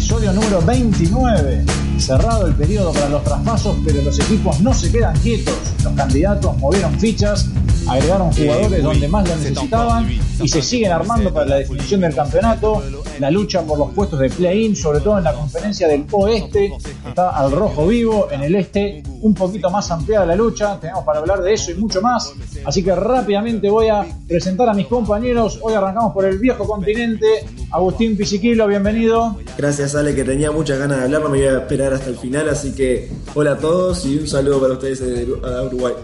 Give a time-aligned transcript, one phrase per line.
[0.00, 1.62] episodio número 29.
[1.98, 5.54] Cerrado el periodo para los traspasos, pero los equipos no se quedan quietos.
[5.84, 7.50] Los candidatos movieron fichas,
[7.86, 10.10] agregaron jugadores donde más lo necesitaban
[10.42, 12.82] y se siguen armando para la definición del campeonato.
[13.18, 16.72] La lucha por los puestos de play-in, sobre todo en la conferencia del oeste,
[17.06, 18.28] está al rojo vivo.
[18.30, 20.78] En el este, un poquito más ampliada la lucha.
[20.80, 22.32] Tenemos para hablar de eso y mucho más.
[22.64, 25.58] Así que rápidamente voy a presentar a mis compañeros.
[25.62, 27.26] Hoy arrancamos por el viejo continente.
[27.70, 29.36] Agustín Pisiquilo, bienvenido.
[29.56, 32.16] Gracias Ale, que tenía muchas ganas de hablar, no me voy a esperar hasta el
[32.16, 35.94] final, así que hola a todos y un saludo para ustedes de Uruguay.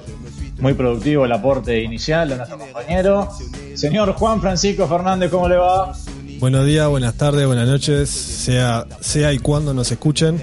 [0.58, 3.28] Muy productivo el aporte inicial de nuestro compañero.
[3.74, 5.92] Señor Juan Francisco Fernández, ¿cómo le va?
[6.38, 10.42] Buenos días, buenas tardes, buenas noches, sea, sea y cuando nos escuchen.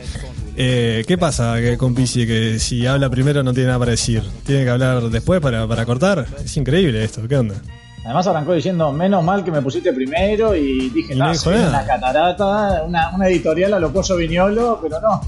[0.56, 2.28] Eh, ¿Qué pasa que con Pisi?
[2.28, 4.24] Que si habla primero no tiene nada para decir.
[4.46, 6.28] ¿Tiene que hablar después para, para cortar?
[6.44, 7.56] Es increíble esto, ¿qué onda?
[8.06, 12.84] Además arrancó diciendo, menos mal que me pusiste primero y dije, no, soy una catarata,
[12.86, 15.22] una, una editorial a lo Coso Viñolo, pero no.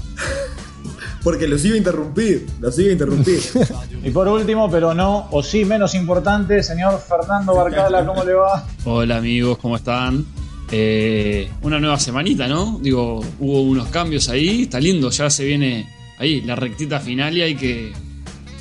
[1.24, 3.40] Porque los iba a interrumpir, los iba a interrumpir.
[4.04, 8.64] y por último, pero no, o sí menos importante, señor Fernando Barcala, ¿cómo le va?
[8.84, 10.24] Hola amigos, ¿cómo están?
[10.70, 12.78] Eh, una nueva semanita, ¿no?
[12.80, 17.42] Digo, hubo unos cambios ahí, está lindo, ya se viene ahí, la rectita final y
[17.42, 17.92] hay que...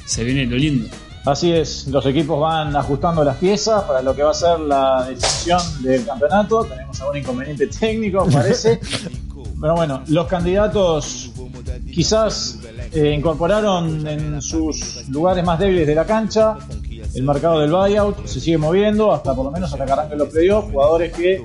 [0.06, 0.88] Se viene lo lindo.
[1.26, 5.08] Así es, los equipos van ajustando las piezas para lo que va a ser la
[5.10, 6.64] decisión del campeonato.
[6.66, 8.80] Tenemos algún inconveniente técnico, parece.
[9.60, 11.32] Pero bueno, los candidatos
[11.92, 12.60] quizás
[12.94, 16.58] eh, incorporaron en sus lugares más débiles de la cancha
[17.16, 20.30] el mercado del buyout, se sigue moviendo hasta por lo menos hasta que arranquen los
[20.30, 21.44] playoffs, jugadores que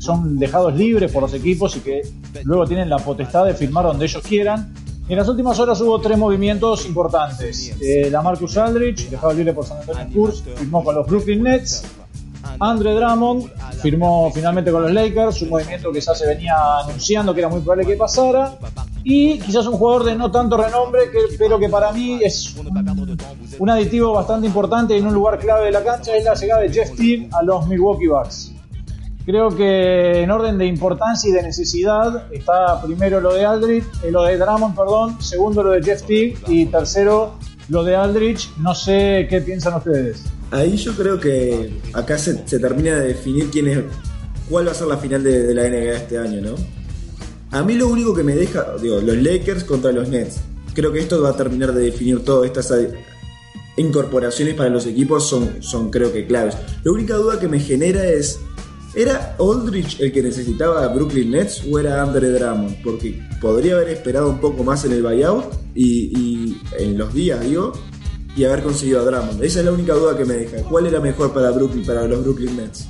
[0.00, 2.02] son dejados libres por los equipos y que
[2.42, 4.72] luego tienen la potestad de firmar donde ellos quieran
[5.10, 7.74] en las últimas horas hubo tres movimientos importantes.
[7.80, 11.82] Eh, la Marcus Aldrich, dejado libre por San Antonio Spurs, firmó con los Brooklyn Nets.
[12.60, 13.50] Andre Drummond
[13.82, 17.60] firmó finalmente con los Lakers, un movimiento que ya se venía anunciando que era muy
[17.60, 18.56] probable que pasara.
[19.02, 21.00] Y quizás un jugador de no tanto renombre,
[21.36, 22.54] pero que para mí es
[23.58, 26.72] un, aditivo bastante importante en un lugar clave de la cancha, es la llegada de
[26.72, 28.52] Jeff Teague a los Milwaukee Bucks.
[29.26, 34.10] Creo que en orden de importancia y de necesidad está primero lo de Aldrich, eh,
[34.10, 37.34] lo de Drummond, perdón, segundo lo de Jeff Teague y tercero
[37.68, 38.50] lo de Aldrich.
[38.58, 40.24] No sé qué piensan ustedes.
[40.50, 43.78] Ahí yo creo que acá se, termina de definir quién es,
[44.48, 46.54] cuál va a ser la final de, la NBA este año, ¿no?
[47.52, 50.40] A mí lo único que me deja, digo, los Lakers contra los Nets.
[50.74, 52.44] Creo que esto va a terminar de definir todo.
[52.44, 52.72] Estas
[53.76, 56.56] incorporaciones para los equipos son, son creo que claves.
[56.84, 58.40] La única duda que me genera es
[58.94, 62.82] ¿Era Aldrich el que necesitaba a Brooklyn Nets o era Andre Drummond?
[62.82, 67.72] Porque podría haber esperado un poco más en el buyout y, en los días, digo,
[68.36, 69.44] y haber conseguido a Drummond.
[69.44, 70.62] Esa es la única duda que me deja.
[70.68, 72.88] ¿Cuál era mejor para Brooklyn, para los Brooklyn Nets?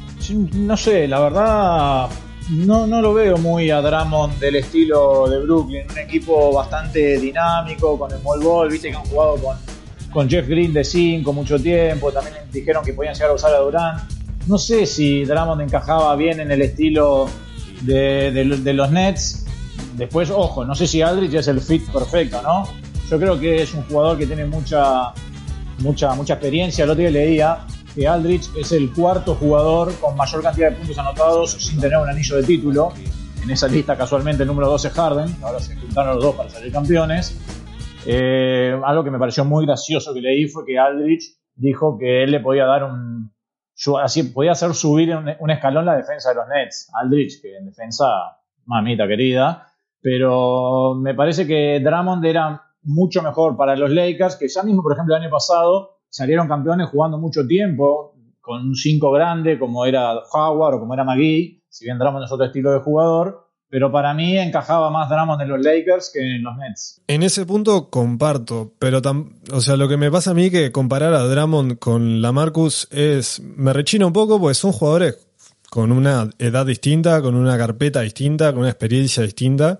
[0.54, 2.08] No sé, la verdad
[2.50, 5.84] no, no lo veo muy a Drummond del estilo de Brooklyn.
[5.90, 9.36] Un equipo bastante dinámico, con el small ball, viste que han jugado
[10.12, 12.10] con, Jeff Green de 5 mucho tiempo.
[12.10, 16.40] También dijeron que podían llegar a usar a Durant no sé si Drummond encajaba bien
[16.40, 17.28] en el estilo
[17.82, 19.46] de, los Nets.
[19.96, 22.64] Después, ojo, no sé si Aldrich es el fit perfecto, ¿no?
[23.08, 25.12] Yo creo que es un jugador que tiene mucha,
[25.78, 26.84] mucha, mucha experiencia.
[26.84, 30.98] El otro día leía que Aldrich es el cuarto jugador con mayor cantidad de puntos
[30.98, 32.92] anotados sin tener un anillo de título.
[33.42, 35.36] En esa lista, casualmente, el número 12 es Harden.
[35.42, 37.36] Ahora se juntaron los dos para salir campeones.
[38.06, 42.30] Eh, algo que me pareció muy gracioso que leí fue que Aldrich dijo que él
[42.30, 43.32] le podía dar un,
[44.02, 46.90] así podía hacer subir un, escalón la defensa de los Nets.
[46.92, 48.06] Aldrich, que en defensa,
[48.66, 49.66] mamita querida.
[50.00, 54.92] Pero me parece que Drummond era mucho mejor para los Lakers, que ya mismo, por
[54.92, 60.14] ejemplo, el año pasado salieron campeones jugando mucho tiempo, con un 5 grande como era
[60.32, 64.12] Howard o como era McGee, si bien Drummond es otro estilo de jugador, pero para
[64.12, 67.00] mí encajaba más Drummond en los Lakers que en los Nets.
[67.06, 69.00] En ese punto comparto, pero
[69.52, 72.88] o sea, lo que me pasa a mí que comparar a Drummond con la Marcus
[72.90, 75.18] es me rechina un poco porque son jugadores
[75.70, 79.78] con una edad distinta, con una carpeta distinta, con una experiencia distinta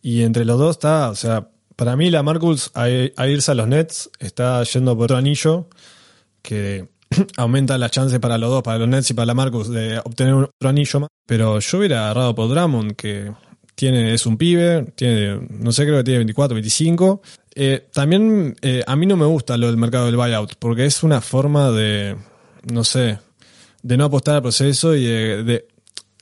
[0.00, 3.68] y entre los dos está, o sea, para mí la Marcus a, irse a los
[3.68, 5.68] Nets está yendo por otro anillo
[6.40, 6.88] que
[7.36, 10.34] aumenta las chances para los dos, para los Nets y para la Marcus, de obtener
[10.34, 11.08] otro anillo más.
[11.26, 13.32] Pero yo hubiera agarrado por Drummond, que
[13.74, 17.22] tiene, es un pibe, tiene, no sé, creo que tiene 24, 25.
[17.54, 21.02] Eh, también eh, a mí no me gusta lo del mercado del buyout, porque es
[21.02, 22.16] una forma de,
[22.64, 23.18] no sé,
[23.82, 25.66] de no apostar al proceso y de,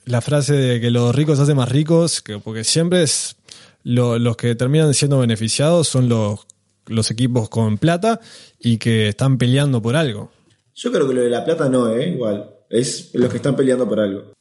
[0.05, 3.37] la frase de que los ricos hacen más ricos, que, porque siempre es
[3.83, 6.47] los que terminan siendo beneficiados son los,
[6.87, 8.19] los equipos con plata
[8.59, 10.31] y que están peleando por algo.
[10.75, 12.09] Yo creo que lo de la plata no, ¿eh?
[12.09, 12.49] Igual.
[12.69, 14.33] Es los que están peleando por algo.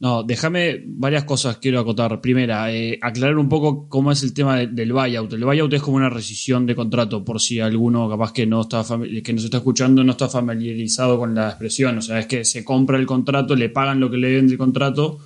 [0.00, 2.20] No, déjame varias cosas quiero acotar.
[2.20, 5.32] Primera, eh, aclarar un poco cómo es el tema de- del buyout.
[5.32, 8.84] El buyout es como una rescisión de contrato, por si alguno capaz que no está
[9.24, 11.98] que nos está escuchando no está familiarizado con la expresión.
[11.98, 14.58] O sea, es que se compra el contrato, le pagan lo que le den del
[14.58, 15.18] contrato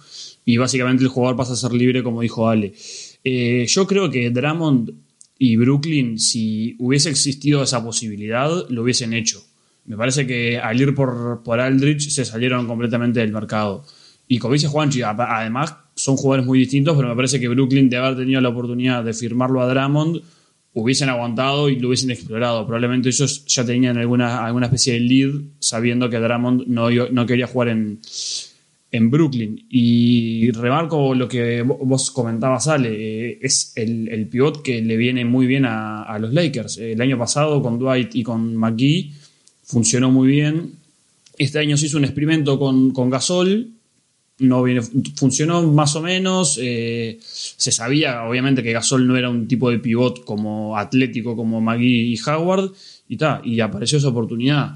[0.45, 2.73] y básicamente el jugador pasa a ser libre, como dijo Ale.
[3.25, 4.93] Eh, yo creo que Drummond
[5.39, 9.43] y Brooklyn, si hubiese existido esa posibilidad, lo hubiesen hecho.
[9.85, 13.85] Me parece que al ir por, por Aldrich se salieron completamente del mercado.
[14.29, 17.97] Y como dice Juanchi, además son jugadores muy distintos, pero me parece que Brooklyn, de
[17.97, 20.23] haber tenido la oportunidad de firmarlo a Drummond,
[20.75, 22.65] hubiesen aguantado y lo hubiesen explorado.
[22.65, 27.47] Probablemente ellos ya tenían alguna, alguna especie de lead sabiendo que Drummond no, no quería
[27.47, 27.99] jugar en,
[28.91, 29.67] en Brooklyn.
[29.69, 32.89] Y remarco lo que vo- vos comentabas, Ale,
[33.33, 36.79] eh, es el, el pivot que le viene muy bien a, a los Lakers.
[36.79, 39.13] El año pasado con Dwight y con McGee
[39.73, 40.75] funcionó muy bien.
[41.39, 43.71] Este año se hizo un experimento con, con Gasol.
[44.39, 44.83] No viene,
[45.17, 46.59] funcionó más o menos.
[46.61, 51.61] eh, se sabía, obviamente, que Gasol no era un tipo de pivot como atlético como
[51.61, 52.73] McGee y Howard.
[53.09, 54.75] Y, ta, y apareció esa oportunidad.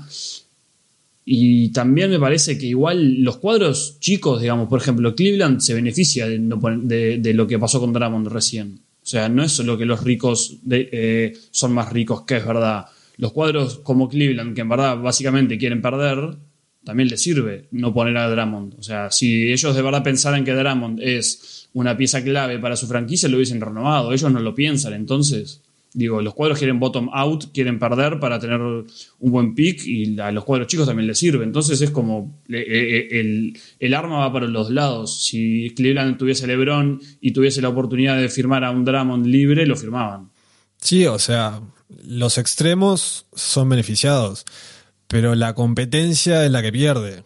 [1.24, 6.26] Y también me parece que igual los cuadros chicos, digamos, por ejemplo, Cleveland se beneficia
[6.26, 8.80] de, lo que pasó con Drummond recién.
[9.02, 12.86] O sea, no es solo que los ricos eh, son más ricos, que es verdad.
[13.16, 16.36] Los cuadros como Cleveland, que en verdad básicamente quieren perder,
[16.84, 18.74] también les sirve no poner a Drummond.
[18.78, 22.86] O sea, si ellos de verdad pensaran que Drummond es una pieza clave para su
[22.86, 24.12] franquicia, lo hubiesen renovado.
[24.12, 24.92] Ellos no lo piensan.
[24.92, 28.86] Entonces, digo, los cuadros quieren bottom out, quieren perder para tener un
[29.18, 31.42] buen pick y a los cuadros chicos también les sirve.
[31.42, 35.24] Entonces es como eh, eh, el, el arma va para los lados.
[35.24, 39.74] Si Cleveland tuviese LeBron y tuviese la oportunidad de firmar a un Drummond libre, lo
[39.74, 40.30] firmaban.
[40.76, 44.44] Sí, o sea, los extremos son beneficiados,
[45.06, 47.24] pero la competencia es la que pierde.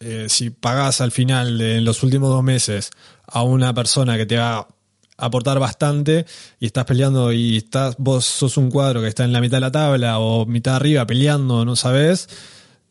[0.00, 2.90] Eh, si pagás al final de en los últimos dos meses
[3.26, 4.68] a una persona que te va a
[5.16, 6.26] aportar bastante
[6.60, 9.62] y estás peleando y estás vos sos un cuadro que está en la mitad de
[9.62, 12.28] la tabla o mitad arriba peleando, no sabes,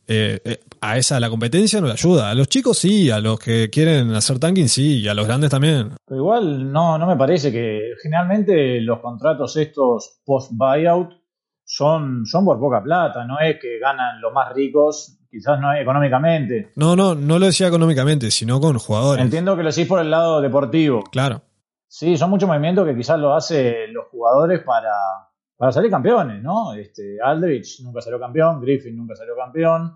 [0.07, 2.29] eh, eh, a esa la competencia no le ayuda.
[2.29, 5.49] A los chicos sí, a los que quieren hacer tanking sí, y a los grandes
[5.49, 5.91] también.
[6.05, 11.09] Pero igual no, no me parece que generalmente los contratos estos post-buyout
[11.63, 15.81] son, son por poca plata, no es que ganan los más ricos, quizás no es
[15.81, 16.71] económicamente.
[16.75, 19.23] No, no, no lo decía económicamente, sino con jugadores.
[19.23, 21.03] Entiendo que lo decís por el lado deportivo.
[21.11, 21.41] Claro.
[21.87, 24.91] Sí, son muchos movimientos que quizás lo hacen los jugadores para,
[25.57, 26.73] para salir campeones, ¿no?
[26.73, 29.93] Este, Aldrich nunca salió campeón, Griffin nunca salió campeón,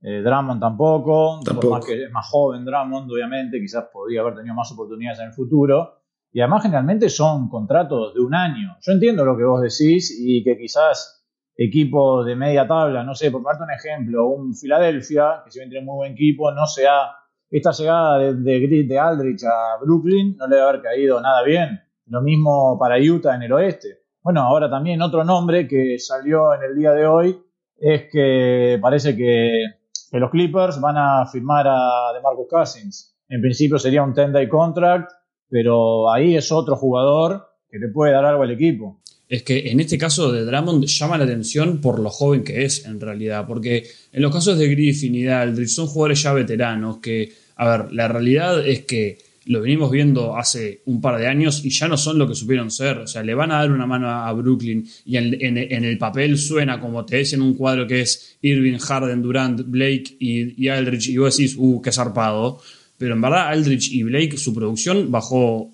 [0.00, 1.68] eh, Drummond tampoco, Tampoco.
[1.68, 5.26] por más que es más joven Drummond, obviamente, quizás podría haber tenido más oportunidades en
[5.26, 5.98] el futuro.
[6.32, 8.76] Y además generalmente son contratos de un año.
[8.80, 13.30] Yo entiendo lo que vos decís y que quizás equipos de media tabla, no sé,
[13.30, 17.14] por darte un ejemplo, un Filadelfia, que si bien tiene muy buen equipo, no sea
[17.50, 21.80] esta llegada de, de Aldrich a Brooklyn no le debe haber caído nada bien.
[22.06, 24.01] Lo mismo para Utah en el oeste.
[24.22, 27.36] Bueno, ahora también otro nombre que salió en el día de hoy
[27.76, 29.64] es que parece que,
[30.12, 33.16] los Clippers van a firmar a DeMarcus Cousins.
[33.28, 35.10] En principio sería un 10-day contract,
[35.48, 39.00] pero ahí es otro jugador que le puede dar algo al equipo.
[39.28, 42.84] Es que en este caso de Drummond llama la atención por lo joven que es
[42.84, 46.98] en realidad, porque en los casos de Griffin y de Aldridge son jugadores ya veteranos
[46.98, 51.64] que, a ver, la realidad es que lo venimos viendo hace un par de años
[51.64, 53.86] y ya no son lo que supieron ser, o sea, le van a dar una
[53.86, 58.02] mano a Brooklyn y en, el papel suena como te ves en un cuadro que
[58.02, 62.60] es Irving, Harden, Durant, Blake y, y Aldridge y vos decís, uh, qué zarpado,
[62.96, 65.70] pero en verdad Aldridge y Blake su producción bajó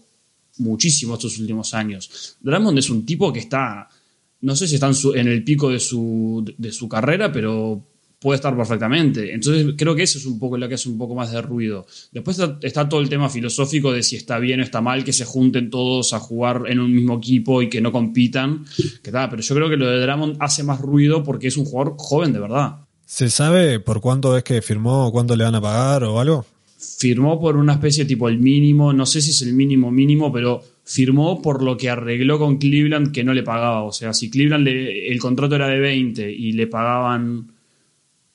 [0.58, 2.36] muchísimo estos últimos años.
[2.40, 3.88] Drummond es un tipo que está,
[4.40, 7.87] no sé si está en, en el pico de su, de su carrera, pero
[8.18, 9.32] puede estar perfectamente.
[9.32, 11.86] Entonces creo que eso es un poco lo que hace un poco más de ruido.
[12.12, 15.12] Después está, está todo el tema filosófico de si está bien o está mal que
[15.12, 18.64] se junten todos a jugar en un mismo equipo y que no compitan.
[19.02, 21.64] Que tal, pero yo creo que lo de Drummond hace más ruido porque es un
[21.64, 22.76] jugador joven de verdad.
[23.06, 26.44] ¿Se sabe por cuánto es que firmó, cuánto le van a pagar o algo?
[26.80, 30.62] firmó por una especie tipo el mínimo, no sé si es el mínimo mínimo, pero
[30.84, 33.82] firmó por lo que arregló con Cleveland que no le pagaba.
[33.82, 37.50] O sea, si Cleveland le- el contrato era de 20 y le pagaban,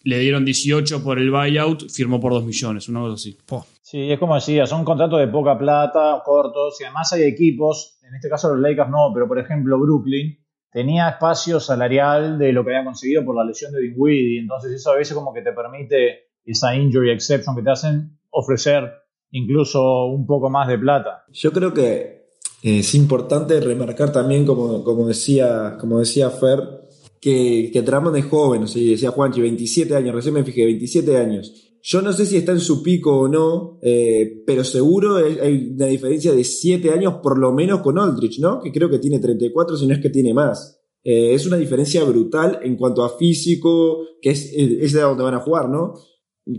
[0.04, 3.38] le dieron 18 por el buyout, firmó por 2 millones, una cosa así.
[3.46, 3.66] Po.
[3.82, 8.16] Sí, es como decía, son contratos de poca plata, cortos, y además hay equipos, en
[8.16, 10.38] este caso los Lakers no, pero por ejemplo Brooklyn
[10.72, 14.92] tenía espacio salarial de lo que había conseguido por la lesión de Dinwiddie, entonces eso
[14.92, 18.92] a veces como que te permite esa injury exception que te hacen ofrecer
[19.32, 21.26] incluso un poco más de plata.
[21.32, 22.24] Yo creo que
[22.62, 26.83] es importante remarcar también, como, como, decía, como decía Fer,
[27.24, 31.54] que, que es joven, o sea, decía Juanchi, 27 años, recién me fijé, 27 años.
[31.82, 35.88] Yo no sé si está en su pico o no, eh, pero seguro hay- una
[35.88, 38.62] diferencia de 7 años por lo menos con Aldrich, ¿no?
[38.62, 40.82] Que creo que tiene 34, si no es que tiene más.
[41.04, 45.34] Eh, es una diferencia brutal en cuanto a físico, que es, es de donde van
[45.36, 45.94] a jugar, ¿no?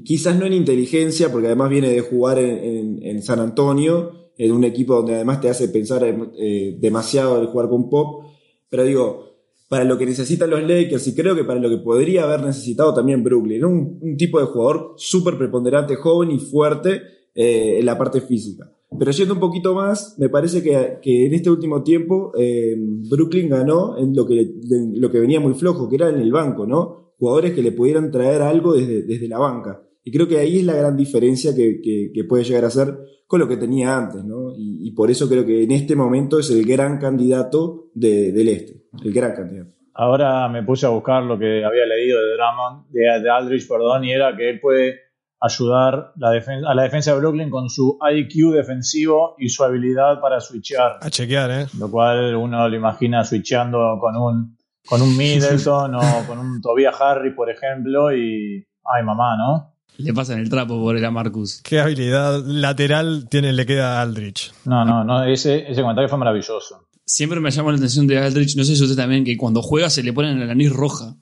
[0.05, 4.95] Quizás no en inteligencia, porque además viene de jugar en San Antonio, en un equipo
[4.97, 6.03] donde además te hace pensar
[6.39, 8.25] eh, demasiado el jugar con Pop,
[8.69, 9.34] pero digo,
[9.69, 12.95] para lo que necesitan los Lakers y creo que para lo que podría haber necesitado
[12.95, 17.03] también Brooklyn, un, un tipo de jugador súper preponderante, joven y fuerte
[17.35, 18.71] eh, en la parte física.
[18.97, 23.99] Pero yendo un poquito más, me parece que, en este último tiempo eh, Brooklyn ganó
[23.99, 27.15] en lo que, venía muy flojo, que era en el banco, ¿no?
[27.19, 29.83] Jugadores que le pudieran traer algo desde, la banca.
[30.05, 33.49] Y creo que ahí es la gran diferencia que, puede llegar a ser con lo
[33.49, 34.53] que tenía antes, ¿no?
[34.57, 38.84] Y, por eso creo que en este momento es el gran candidato de- del este.
[39.03, 39.71] El gran candidato.
[39.95, 44.05] Ahora me puse a buscar lo que había leído de Drummond, de, de Aldrich, perdón,
[44.05, 45.05] y era que él puede
[45.41, 50.41] ayudar la a la defensa de Brooklyn con su IQ defensivo y su habilidad para
[50.41, 50.99] switchear.
[51.01, 51.67] A chequear, ¿eh?
[51.79, 54.57] Lo cual uno lo imagina switchando con un,
[54.89, 58.67] con un Middleton o con un Tobias Harris, por ejemplo, y.
[58.85, 59.75] Ay, mamá, ¿no?
[59.97, 61.63] Le pasan el trapo por el a Marcus.
[61.63, 64.53] Qué habilidad lateral tiene, le queda a Aldrich.
[64.65, 66.89] No, no, no, ese, ese comentario fue maravilloso.
[67.07, 69.91] Siempre me llama la atención de Aldrich, no sé si usted también, que cuando juega
[69.91, 71.17] se le ponen la nariz roja.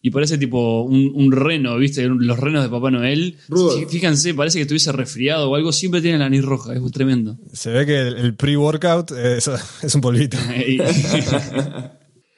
[0.00, 2.06] Y parece tipo un, un reno, ¿viste?
[2.06, 3.36] Los renos de Papá Noel.
[3.88, 5.72] Fíjense, parece que estuviese resfriado o algo.
[5.72, 7.38] Siempre tiene la nariz roja, es tremendo.
[7.54, 9.48] Se ve que el, el pre-workout es,
[9.82, 10.36] es un polvito.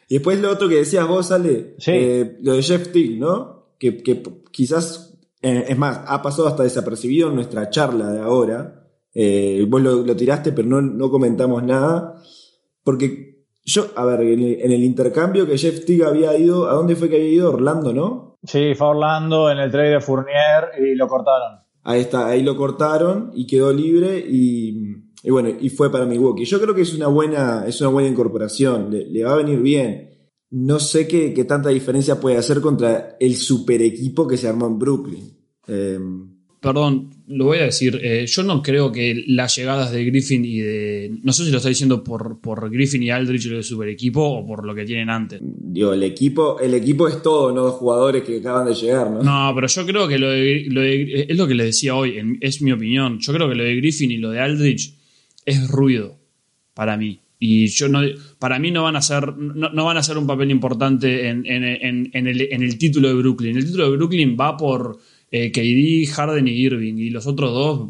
[0.08, 1.90] Y- después lo otro que decías vos, Ale, Sí.
[1.92, 3.72] eh, lo de Jeff Teague, ¿no?
[3.78, 4.22] Que, que
[4.52, 8.88] quizás, eh, es más, ha pasado hasta desapercibido en nuestra charla de ahora.
[9.12, 12.22] Eh, vos lo, lo tiraste, pero no, no comentamos nada.
[12.86, 16.74] Porque yo, a ver, en el, en el intercambio que Jeff Teague había ido, ¿a
[16.74, 17.52] dónde fue que había ido?
[17.52, 18.38] Orlando, ¿no?
[18.44, 21.58] Sí, fue a Orlando en el trade de Fournier y lo cortaron.
[21.82, 26.44] Ahí está, ahí lo cortaron y quedó libre y, y bueno, y fue para Milwaukee.
[26.44, 29.60] Yo creo que es una buena, es una buena incorporación, le, le va a venir
[29.60, 30.10] bien.
[30.50, 34.68] No sé qué, qué tanta diferencia puede hacer contra el super equipo que se armó
[34.68, 35.36] en Brooklyn.
[35.66, 35.98] Eh,
[36.66, 37.98] Perdón, lo voy a decir.
[38.02, 41.12] eh, yo no creo que las llegadas de Griffin y de.
[41.22, 44.22] No sé si lo está diciendo por, por Griffin y Aldrich lo de super equipo
[44.22, 45.40] o por lo que tienen antes.
[45.42, 49.22] digo, el equipo, el equipo es todo, no jugadores que acaban de llegar, ¿no?
[49.22, 52.18] No, pero yo creo que lo de, lo de- es lo que le decía hoy,
[52.18, 53.18] en- es mi opinión.
[53.20, 54.94] Yo creo que lo de Griffin y lo de Aldrich
[55.44, 56.18] es ruido
[56.74, 57.20] para mí.
[57.38, 58.00] Y yo no,
[58.38, 61.44] para mí no van a ser, no, no van a ser un papel importante en,
[61.46, 63.56] en- en- en el, en el título de Brooklyn.
[63.58, 64.98] El título de Brooklyn va por
[65.44, 67.88] eh, KD, Harden y Irving, y los otros dos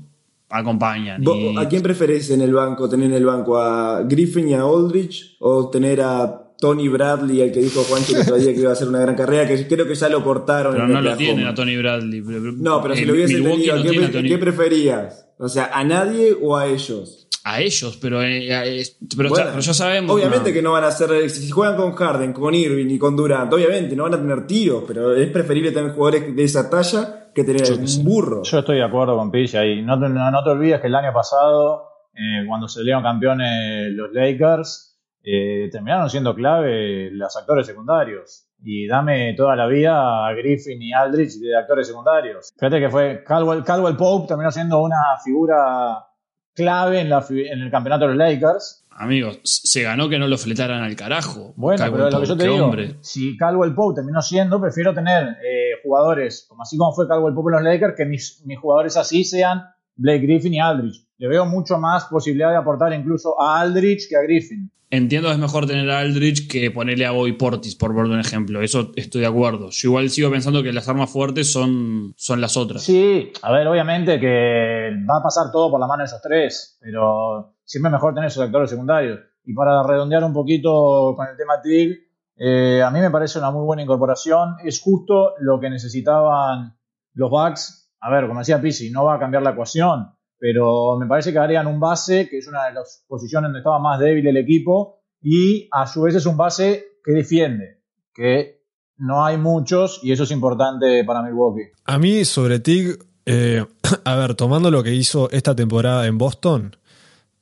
[0.49, 1.23] acompañan.
[1.23, 3.59] ¿Vos- Y- ¿A quién preferís en el banco, tener en el banco?
[3.59, 5.37] ¿A Griffin y a Aldrich?
[5.41, 8.89] ¿O tener a Tony Bradley, el que dijo Juancho otro día que iba a hacer
[8.89, 9.47] una gran carrera?
[9.47, 10.73] Que creo que ya lo cortaron.
[10.73, 12.23] pero en no lo tienen a Tony Bradley.
[12.23, 13.83] Pero- No, pero si eh, lo hubiese Milwaukee tenido, no
[14.23, 15.29] ¿qué, pre- preferías?
[15.39, 17.23] O sea, ¿a nadie o a ellos?
[17.49, 18.49] a ellos, pero, eh,
[18.81, 18.83] eh,
[19.17, 20.11] pero, Bueno, ya, pero ya sabemos.
[20.17, 20.55] Obviamente no.
[20.55, 21.31] que no van a ser.
[21.31, 24.83] Si juegan con Harden, con Irving y con Durant, obviamente no van a tener tiros,
[24.85, 28.43] pero es preferible tener jugadores de esa talla que tener Yo un burro.
[28.43, 29.83] Yo estoy de acuerdo con Pilla ahí.
[29.83, 34.11] No te, no, no te olvides que el año pasado, eh, cuando salieron campeones los
[34.13, 38.49] Lakers, eh, terminaron siendo clave los actores secundarios.
[38.65, 42.53] Y dame toda la vida a Griffin y Aldrich de actores secundarios.
[42.59, 46.07] Fíjate que fue Caldwell, Caldwell Pope terminó siendo una figura
[46.55, 48.86] clave en, la, en el campeonato de los Lakers.
[48.99, 51.53] Amigos, se ganó que no lo fletaran al carajo.
[51.57, 52.97] Bueno, Caldwell pero lo que yo te digo, hombre.
[53.03, 57.51] si Caldwell Pope terminó siendo, prefiero tener eh, jugadores, como así como fue Caldwell Pope
[57.51, 59.63] en los Lakers, que mis, mis jugadores así sean
[59.97, 61.07] Blake Griffin y Aldrich.
[61.19, 64.71] Le veo mucho más posibilidad de aportar incluso a Aldrich que a Griffin.
[64.89, 68.21] Entiendo que es mejor tener a Aldrich que ponerle a Boy Portis, por poner un
[68.21, 68.63] ejemplo.
[68.63, 69.69] Eso estoy de acuerdo.
[69.71, 72.83] Yo igual sigo pensando que las armas fuertes son, son las otras.
[72.83, 76.79] Sí, a ver, obviamente que va a pasar todo por la mano de esos tres,
[76.81, 79.21] pero siempre es mejor tener esos actores secundarios.
[79.45, 82.07] Y para redondear un poquito con el tema TIG,
[82.37, 84.57] eh, a mí me parece una muy buena incorporación.
[84.65, 86.77] Es justo lo que necesitaban
[87.15, 87.93] los Bucks.
[88.01, 90.07] A ver, como decía Pizzi, no va a cambiar la ecuación,
[90.39, 93.79] pero me parece que harían un base, que es una de las posiciones donde estaba
[93.79, 97.83] más débil el equipo, y a su vez es un base que defiende,
[98.13, 98.63] que
[98.99, 101.71] no hay muchos, y eso es importante para Milwaukee.
[101.85, 103.65] A mí, sobre Tig, eh,
[104.05, 106.77] a ver, tomando lo que hizo esta temporada en Boston,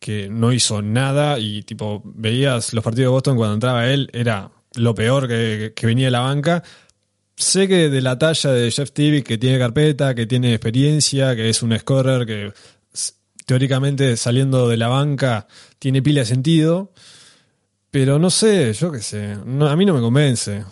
[0.04, 4.50] que no hizo nada y tipo, veías los partidos de Boston cuando entraba él, era
[4.74, 6.62] lo peor que, que venía de la banca.
[7.36, 11.48] Sé que de la talla de Jeff Tibbs, que tiene carpeta, que tiene experiencia, que
[11.48, 12.52] es un scorer que
[13.46, 15.46] teóricamente saliendo de la banca
[15.78, 16.92] tiene pila de sentido,
[17.90, 20.64] pero no sé, yo qué sé, no- a mí no me convence.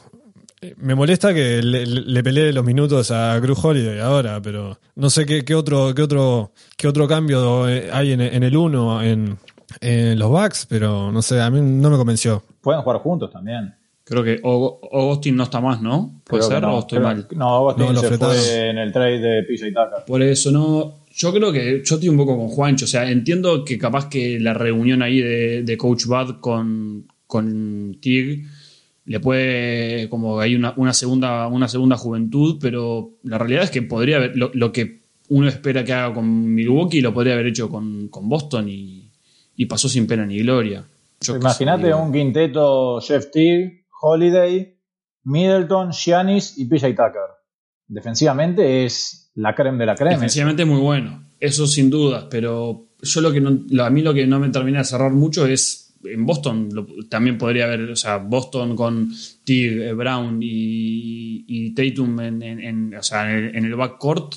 [0.76, 5.10] Me molesta que le, le- le pelee los minutos a Cruz Holiday ahora, pero no
[5.10, 9.38] sé qué, qué otro, qué otro, qué otro cambio hay en, en el 1 en,
[9.80, 12.44] en los Bucks, pero no sé, a mí no me convenció.
[12.60, 13.74] Pueden jugar juntos también.
[14.04, 16.20] Creo que O- Augustin no está más, ¿no?
[16.24, 17.26] ¿Puede Creo ser no, o estoy mal?
[17.34, 20.04] No, Agustín No, se fue en el trade de PJ Tucker.
[20.06, 21.04] Por eso no.
[21.14, 22.84] Yo creo que yo estoy un poco con Juancho.
[22.84, 27.96] O sea, entiendo que capaz que la reunión ahí de, de Coach Bud con, con
[28.00, 28.44] Tig
[29.04, 30.08] le puede.
[30.08, 34.36] como hay una, una segunda, una segunda juventud, pero la realidad es que podría haber.
[34.36, 38.28] Lo, lo que uno espera que haga con Milwaukee lo podría haber hecho con, con
[38.28, 39.10] Boston y,
[39.56, 40.84] y pasó sin pena ni gloria.
[41.28, 44.76] Imagínate un quinteto Jeff Teague, Holiday,
[45.24, 47.30] Middleton, Giannis y PJ Tucker.
[47.86, 50.14] Defensivamente es la creme de la creme.
[50.14, 54.26] Defensivamente muy bueno, eso sin dudas, pero yo lo que no, a mí lo que
[54.26, 58.18] no me termina de cerrar mucho es en Boston lo- también podría haber, o sea,
[58.18, 59.10] Boston con
[59.44, 63.74] Tig, eh, Brown y, y Tatum en, en- en- o sea, en, el, en el
[63.76, 64.34] backcourt,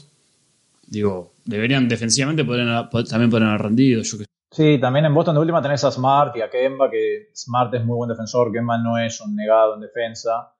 [0.87, 5.41] digo, deberían defensivamente podrían, también podrían haber rendido, yo que Sí, también en Boston de
[5.41, 8.97] última tenés a Smart y a Kemba, que Smart es muy buen defensor, Kemba no
[8.97, 10.53] es un negado en defensa.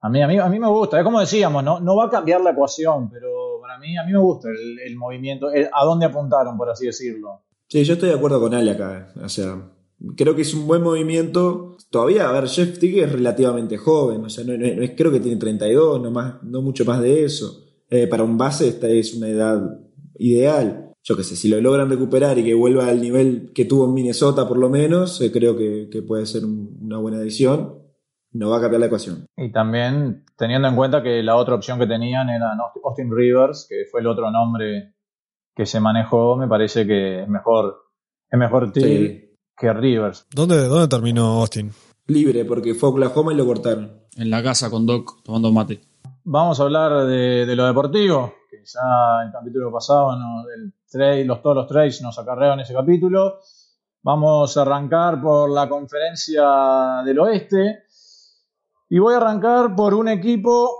[0.00, 2.10] A mí, a mí, a mí me gusta, es como decíamos, no, no va a
[2.10, 5.84] cambiar la ecuación, pero para mí, a mí me gusta el, el movimiento, el- a
[5.84, 7.42] dónde apuntaron, por así decirlo.
[7.68, 9.08] Sí, yo estoy de acuerdo con Ale acá.
[9.22, 9.56] O sea,
[10.16, 11.76] creo que es un buen movimiento.
[11.90, 14.24] Todavía, a ver, Jeff Teague es relativamente joven.
[14.24, 17.00] O sea, no, no- no es- creo que tiene 32, no, más, no mucho más
[17.00, 17.64] de eso.
[17.90, 19.60] Eh, para un base esta es una edad
[20.18, 20.92] ideal.
[21.04, 23.94] Yo qué sé, si lo logran recuperar y que vuelva al nivel que tuvo en
[23.94, 27.78] Minnesota por lo menos, eh, creo que, que puede ser un- una buena adición.
[28.34, 29.26] No va a cambiar la ecuación.
[29.36, 32.52] Y también teniendo en cuenta que la otra opción que tenían era
[32.84, 34.94] Austin Rivers, que fue el otro nombre
[35.54, 37.76] que se manejó, me parece que es mejor,
[38.30, 39.28] es mejor Sí.
[39.56, 40.26] Que Rivers.
[40.34, 41.72] ¿Dónde, dónde terminó Austin?
[42.06, 43.92] Libre, porque fue a Oklahoma y lo cortaron.
[44.16, 45.80] en la casa con Doc tomando mate.
[46.24, 50.44] Vamos a hablar de, de lo deportivo, que ya el capítulo pasado, ¿no?
[50.54, 53.38] el trade, los, todos los trades nos acarrearon ese capítulo.
[54.02, 57.84] Vamos a arrancar por la conferencia del oeste.
[58.88, 60.70] Y voy a arrancar por un equipo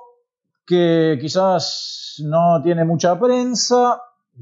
[0.67, 4.01] que quizás no tiene mucha prensa,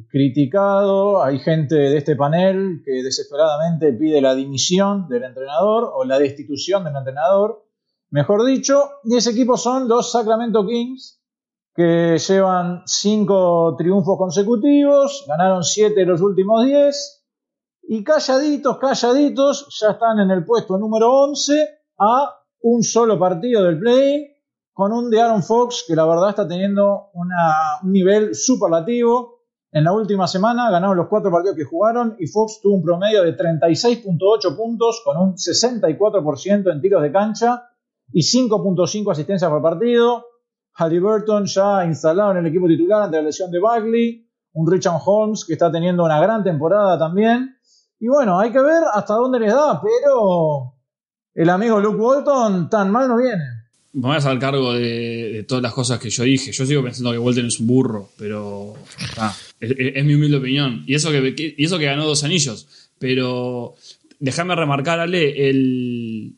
[0.08, 1.22] criticado.
[1.22, 6.84] Hay gente de este panel que desesperadamente pide la dimisión del entrenador o la destitución
[6.84, 7.64] del entrenador
[8.10, 11.20] mejor dicho, y ese equipo son los Sacramento Kings,
[11.74, 17.24] que llevan cinco triunfos consecutivos, ganaron siete los últimos diez,
[17.82, 23.78] y calladitos, calladitos, ya están en el puesto número 11 a un solo partido del
[23.78, 24.26] play
[24.72, 27.30] con un de Aaron Fox que la verdad está teniendo un
[27.90, 29.39] nivel superlativo.
[29.72, 33.22] En la última semana ganaron los cuatro partidos que jugaron y Fox tuvo un promedio
[33.22, 37.68] de 36.8 puntos con un 64% en tiros de cancha
[38.12, 40.26] y 5.5 asistencias por partido.
[40.74, 44.26] Halliburton ya instalado en el equipo titular ante la lesión de Bagley.
[44.54, 47.56] Un Richard Holmes que está teniendo una gran temporada también.
[48.00, 50.74] Y bueno, hay que ver hasta dónde les da, pero
[51.34, 53.44] el amigo Luke Walton tan mal no viene.
[53.92, 56.50] Me voy a hacer cargo de, todas las cosas que yo dije.
[56.50, 58.74] Yo sigo pensando que Walton es un burro, pero
[59.60, 60.82] es, mi humilde opinión.
[60.86, 62.90] Y eso que, y eso que ganó dos anillos.
[62.98, 63.74] Pero
[64.18, 66.34] déjame remarcar, Ale, el,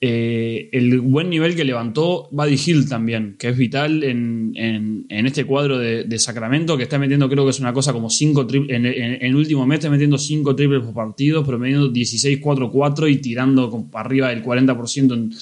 [0.00, 5.44] eh, el buen nivel que levantó Buddy Hill también, que es vital en, en- este
[5.44, 8.76] cuadro de, Sacramento, que está metiendo, creo que es una cosa como 5 triples.
[8.76, 13.70] En, en- el último mes está metiendo 5 triples por partido, promediando 16-4-4 y tirando
[13.70, 15.32] con- arriba del 40% en,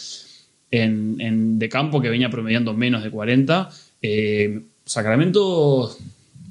[0.71, 3.69] en, en- de campo que venía promediando menos de 40.
[4.03, 5.95] Eh, Sacramento,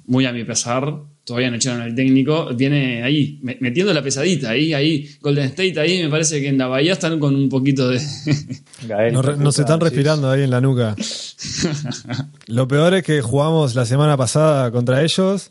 [0.08, 4.52] muy a mi pesar, todavía no echaron al técnico, viene ahí, me- metiendo la pesadita,
[4.52, 7.90] ahí, ahí, Golden State, ahí me parece que en la bahía están con un poquito
[7.90, 8.00] de...
[8.88, 10.96] Gael, Nos, re- puta, nos están respirando ahí en la nuca.
[12.48, 15.50] Lo peor es que jugamos la semana pasada contra ellos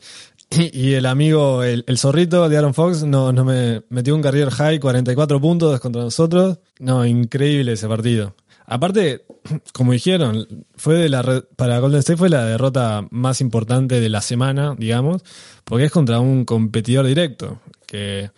[0.50, 4.50] y, el amigo, el, el zorrito de Aaron Fox, no, no me metió un career
[4.50, 6.58] high, 44 puntos contra nosotros.
[6.78, 8.36] No, increíble ese partido.
[8.66, 9.24] Aparte,
[9.72, 10.46] como dijeron,
[10.76, 15.22] fue de la para Golden State fue la derrota más importante de la semana, digamos,
[15.64, 18.30] porque es contra un competidor directo, que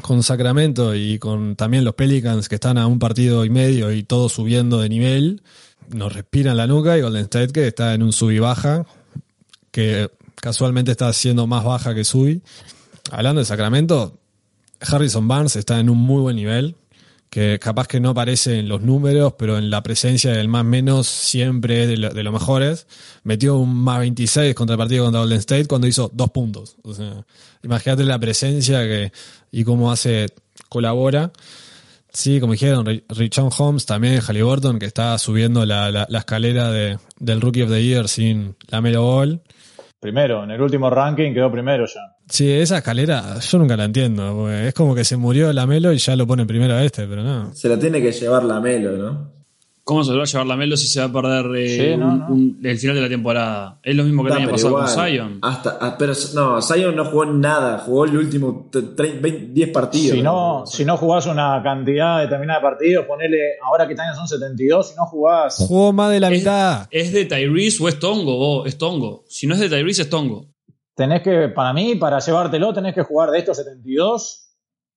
[0.00, 4.02] con Sacramento y con también los Pelicans que están a un partido y medio y
[4.02, 5.42] todos subiendo de nivel,
[5.88, 8.84] nos respiran la nuca y Golden State que está en un sub y baja,
[9.70, 12.42] que casualmente está siendo más baja que sub.
[13.10, 14.18] Hablando de Sacramento,
[14.80, 16.76] Harrison Barnes está en un muy buen nivel,
[17.32, 21.06] que capaz que no aparece en los números, pero en la presencia del más menos
[21.06, 22.86] siempre es de, lo- de los mejores.
[23.24, 26.76] Metió un más 26 contra el partido contra Golden State cuando hizo dos puntos.
[26.82, 27.24] O sea,
[27.62, 29.12] imagínate la presencia que,
[29.50, 30.26] y cómo hace,
[30.68, 31.32] colabora.
[32.12, 36.70] Sí, como dijeron, Ri- Richon Holmes, también Halliburton, que está subiendo la, la- la escalera
[36.70, 39.40] de, del Rookie of the Year sin la Melo Ball.
[40.02, 42.16] Primero, en el último ranking quedó primero ya.
[42.28, 44.34] Sí, esa escalera yo nunca la entiendo.
[44.34, 47.06] porque es como que se murió la Melo y ya lo ponen primero a este,
[47.06, 47.54] pero no.
[47.54, 49.41] Se la tiene que llevar la Melo, ¿no?
[49.84, 51.96] ¿Cómo se lo va a llevar la Melo si se va a perder eh, Sí,
[51.98, 52.26] no, un- no.
[52.28, 53.80] un- el final de la temporada?
[53.82, 55.38] Es lo mismo que el año pero pasado con igual, Zion.
[55.42, 59.68] Hasta, ah, pero no, Zion no jugó nada, jugó el último tre- tre- 20 10
[59.70, 60.16] partidos.
[60.16, 64.28] Si no, si no jugás una cantidad determinada de partidos, ponele, ahora que también son
[64.28, 65.56] 72, si no jugás.
[65.58, 66.86] Jugó más de la Es, mitad.
[66.90, 68.36] ¿Es de Tyrese o es Tongo?
[68.36, 68.68] vos?
[68.68, 69.24] es Tongo.
[69.28, 70.46] Si no es de Tyrese, es Tongo.
[70.94, 74.50] Tenés que, para mí, para llevártelo, tenés que jugar de estos 72,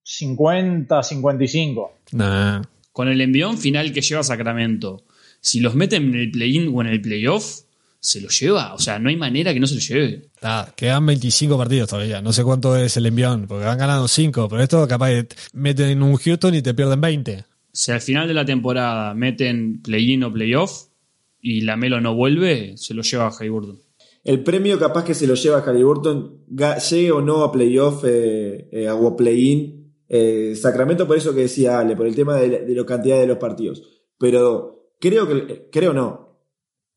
[0.04, 1.91] 50, 55.
[2.12, 2.62] Nah.
[2.96, 5.04] Con el envión final que lleva Sacramento,
[5.42, 7.64] si los meten en el play-in o en el playoff,
[8.00, 8.74] se lo lleva.
[8.74, 10.30] O sea, no hay manera que no se lo lleve.
[10.42, 12.22] Nada, quedan 25 partidos todavía.
[12.22, 15.36] No sé cuánto es el envión, porque van ganando 5, pero esto capaz que te
[15.52, 17.44] meten en un Houston y te pierden 20.
[17.74, 20.86] Si al final de la temporada meten play-in o playoff
[21.42, 23.78] y la Melo no vuelve, se lo lleva a Halliburton.
[24.24, 26.46] El premio capaz que se lo lleva a Halliburton,
[26.90, 29.85] llegue o no a playoff eh, eh, o a play-in.
[30.08, 33.20] Eh, Sacramento, por eso que decía Ale, por el tema de la, de la cantidad
[33.20, 33.84] de los partidos.
[34.18, 36.26] Pero creo que, creo no,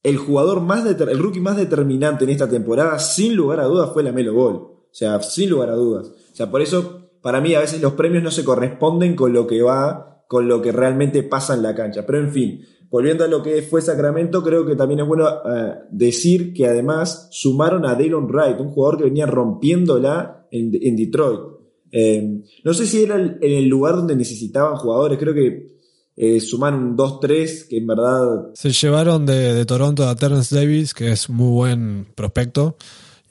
[0.02, 4.02] el jugador más, el rookie más determinante en esta temporada, sin lugar a dudas, fue
[4.02, 4.54] la Melo Ball.
[4.54, 6.08] O sea, sin lugar a dudas.
[6.08, 9.46] O sea, por eso, para mí, a veces los premios no se corresponden con lo
[9.46, 12.06] que va, con lo que realmente pasa en la cancha.
[12.06, 15.74] Pero en fin, volviendo a lo que fue Sacramento, creo que también es bueno eh,
[15.90, 21.57] decir que además sumaron a Daylon Wright, un jugador que venía rompiéndola en Detroit.
[21.92, 25.78] Eh, no sé si era el- en el lugar donde necesitaban jugadores, creo que
[26.16, 30.92] eh, sumaron un 2-3, que en verdad Se llevaron de, de Toronto a Terrence Davis,
[30.92, 32.76] que es muy buen prospecto.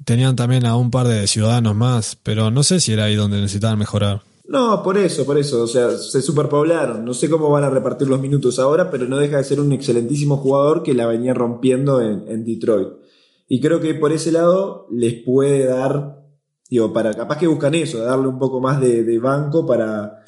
[0.05, 3.41] Tenían también a un par de ciudadanos más, pero no sé si era ahí donde
[3.41, 4.21] necesitaban mejorar.
[4.47, 5.63] No, por eso, por eso.
[5.63, 7.03] O sea, se superpoblaron.
[7.03, 9.73] No sé cómo van a repartir los minutos ahora, pero no deja de ser un
[9.73, 12.87] excelentísimo jugador que la venía rompiendo en, en Detroit.
[13.49, 16.21] Y creo que por ese lado les puede dar,
[16.69, 20.23] digo, para capaz que buscan eso, darle un poco más de, de banco para,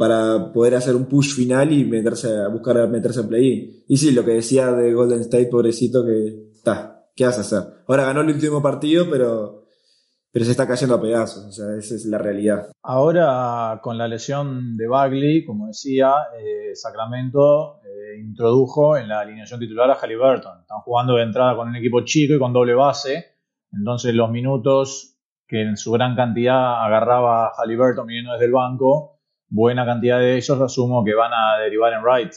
[0.00, 3.84] para poder hacer un push final y meterse a buscar meterse en play-in.
[3.86, 7.82] Y sí, lo que decía de Golden State, pobrecito, que está, ¿qué vas a hacer?
[7.86, 9.66] Ahora ganó el último partido, pero,
[10.32, 11.44] pero se está cayendo a pedazos.
[11.44, 12.70] O sea, esa es la realidad.
[12.82, 19.60] Ahora, con la lesión de Bagley, como decía, eh, Sacramento eh, introdujo en la alineación
[19.60, 20.60] titular a Halliburton.
[20.62, 23.26] Están jugando de entrada con un equipo chico y con doble base.
[23.70, 25.19] Entonces, los minutos
[25.50, 30.60] que en su gran cantidad agarraba Halliburton viniendo desde el banco, buena cantidad de ellos
[30.60, 32.32] asumo que van a derivar en Wright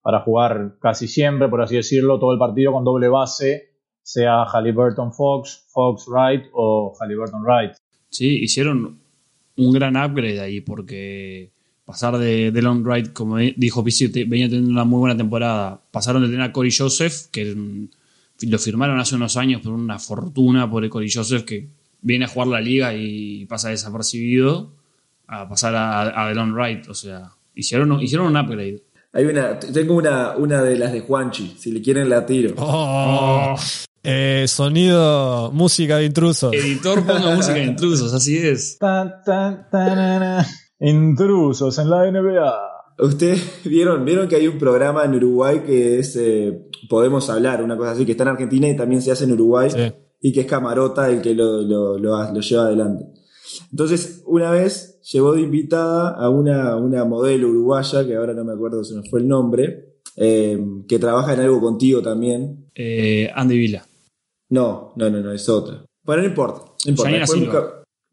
[0.00, 3.70] para jugar casi siempre, por así decirlo, todo el partido con doble base,
[4.00, 7.72] sea Halliburton Fox, Fox Wright o Halliburton Wright.
[8.10, 9.00] Sí, hicieron
[9.56, 11.50] un gran upgrade ahí porque
[11.84, 15.82] pasar de Delon Wright, como dijo Pizzi, venía teniendo una muy buena temporada.
[15.90, 17.56] Pasaron de tener a Corey Joseph, que
[18.40, 22.28] lo firmaron hace unos años por una fortuna por el Corey Joseph, que viene a
[22.28, 24.72] jugar la liga y pasa desapercibido,
[25.26, 26.88] a pasar a, a Delon Wright.
[26.88, 28.82] O sea, hicieron, hicieron un upgrade.
[29.14, 32.54] Hay una, tengo una, una de las de Juanchi, si le quieren la tiro.
[32.58, 33.56] Oh.
[34.04, 36.52] Eh, sonido, música de intrusos.
[36.52, 38.78] Editor ponga música de intrusos, así es.
[38.78, 40.46] Tan, tan, tanana.
[40.80, 42.52] Intrusos en la NBA.
[42.98, 47.76] Ustedes vieron, vieron que hay un programa en Uruguay que es eh, Podemos Hablar, una
[47.76, 49.92] cosa así, que está en Argentina y también se hace en Uruguay, Sí.
[50.22, 53.06] Y que es Camarota el que lo, lo, lo- lo lleva adelante.
[53.70, 58.52] Entonces, una vez llevó de invitada a una, una modelo uruguaya, que ahora no me
[58.54, 60.58] acuerdo si me fue el nombre, eh,
[60.88, 62.70] que trabaja en algo contigo también.
[62.74, 63.84] Eh, Andy Vila.
[64.48, 65.84] No, no, no, no, es otra.
[66.04, 66.60] Bueno, no importa.
[66.84, 67.10] No importa.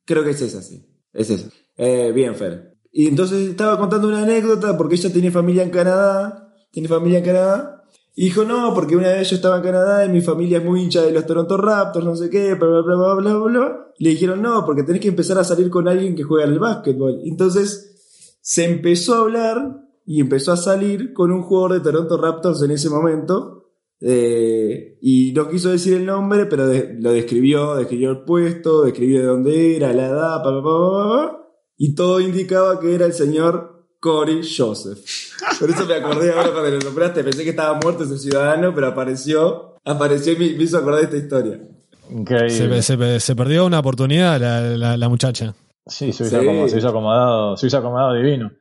[0.06, 0.84] Creo que es esa, sí.
[1.14, 1.50] Es esa.
[1.78, 2.76] Eh, bien, Fer.
[2.92, 6.54] Y entonces estaba contando una anécdota porque ella tiene familia en Canadá.
[6.72, 7.79] Tiene familia en Canadá.
[8.20, 10.82] Y dijo, no, porque una vez yo estaba en Canadá y mi familia es muy
[10.82, 13.94] hincha de los Toronto Raptors, no sé qué, bla, bla, bla, bla, bla, bla.
[13.98, 17.22] Le dijeron, no, porque tenés que empezar a salir con alguien que juega al básquetbol.
[17.24, 22.62] Entonces se empezó a hablar y empezó a salir con un jugador de Toronto Raptors
[22.62, 23.70] en ese momento.
[24.02, 26.66] Eh, y no quiso decir el nombre, pero
[27.00, 31.48] lo describió, describió el puesto, describió de dónde era, la edad, pa, pa, pa, pa,
[31.78, 35.29] y todo indicaba que era el señor Corey Joseph.
[35.60, 38.88] Por eso me acordé ahora cuando lo nombraste, pensé que estaba muerto ese ciudadano, pero
[38.88, 41.60] apareció, apareció y me, hizo acordar de esta historia.
[42.10, 42.82] Increíble.
[42.82, 45.54] Se, se- se perdió una oportunidad la, la- la muchacha.
[45.86, 46.36] Sí, se hizo, Sí.
[46.36, 48.52] acomodado, se hizo acomodado, se hizo acomodado divino.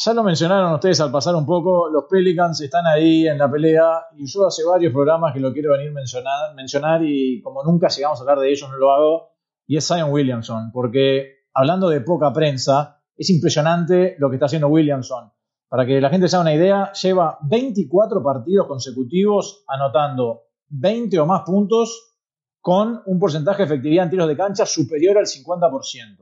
[0.00, 3.84] Ya lo mencionaron ustedes al pasar un poco, los Pelicans están ahí en la pelea
[4.16, 8.18] y yo hace varios programas que lo quiero venir mencionar, mencionar y como nunca llegamos
[8.20, 9.30] a hablar de ellos no lo hago
[9.66, 14.68] y es Zion Williamson, porque hablando de poca prensa, es impresionante lo que está haciendo
[14.68, 15.32] Williamson.
[15.68, 21.26] Para que la gente se haga una idea, lleva 24 partidos consecutivos anotando 20 o
[21.26, 22.14] más puntos
[22.60, 26.18] con un porcentaje de efectividad en tiros de cancha superior al 50%,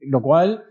[0.00, 0.64] lo cual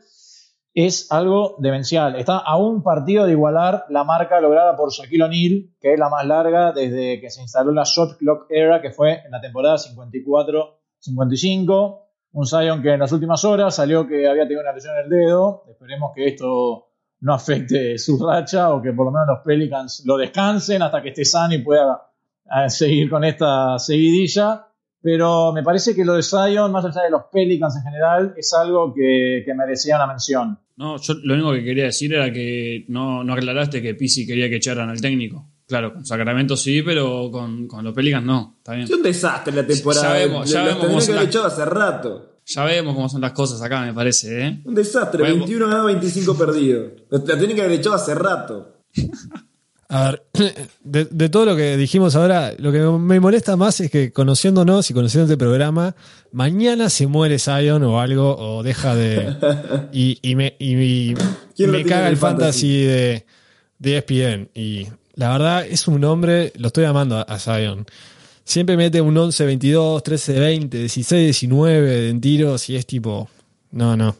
[0.73, 2.15] es algo demencial.
[2.15, 6.09] Está a un partido de igualar la marca lograda por Shaquille O'Neal, que es la
[6.09, 9.77] más larga desde que se instaló la Shot Clock Era, que fue en la temporada
[9.77, 11.97] 54-55.
[12.33, 15.09] Un Zion que en las últimas horas salió que había tenido una lesión en el
[15.09, 15.65] dedo.
[15.69, 16.90] Esperemos que esto
[17.21, 21.09] no afecte su racha o que por lo menos los Pelicans lo descansen hasta que
[21.09, 22.01] esté sano y pueda
[22.45, 24.67] eh, seguir con esta seguidilla.
[25.03, 28.53] Pero me parece que lo de Zion, más allá de los Pelicans en general, es
[28.53, 30.59] algo que, que merecía una mención.
[30.77, 34.47] No, yo lo único que quería decir era que no, no aclaraste que Pisi quería
[34.47, 35.47] que echaran al técnico.
[35.67, 38.55] Claro, con Sacramento sí, pero con, con los Pelicans no.
[38.57, 38.83] Está bien.
[38.83, 40.19] Es un desastre la temporada.
[40.19, 42.30] Ya vemos, ya vemos que echado hace rato.
[42.45, 44.61] Ya vemos cómo son las cosas acá, me parece, ¿eh?
[44.65, 45.21] Un desastre.
[45.21, 46.91] Bueno, 21 ganados, 25 perdidos.
[47.09, 48.77] La tienen que haber echado hace rato.
[49.93, 50.23] A ver,
[50.85, 54.89] de, de todo lo que dijimos ahora, lo que me molesta más es que conociéndonos
[54.89, 55.97] y conociendo este programa,
[56.31, 59.35] mañana se muere Zion o algo, o deja de.
[59.91, 61.13] Y, y me, y, y
[61.57, 63.25] ¿Quién lo me caga el fantasy de,
[63.79, 64.49] de ESPN.
[64.55, 67.85] Y la verdad es un hombre, lo estoy amando a, a Zion.
[68.51, 73.29] Siempre mete un 11, 22, 13, 20, 16, 19 en tiros y es tipo.
[73.71, 74.13] No, no.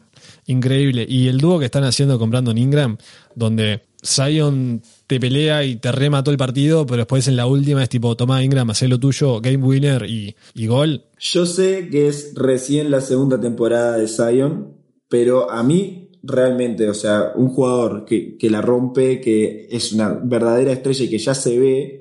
[0.46, 1.04] Increíble.
[1.06, 2.96] Y el dúo que están haciendo con Brandon Ingram,
[3.34, 7.82] donde Zion te pelea y te rema todo el partido, pero después en la última
[7.82, 11.04] es tipo, toma Ingram, haz lo tuyo, game winner y, y gol.
[11.18, 14.78] Yo sé que es recién la segunda temporada de Zion,
[15.10, 20.18] pero a mí realmente, o sea, un jugador que, que la rompe, que es una
[20.24, 21.98] verdadera estrella y que ya se ve,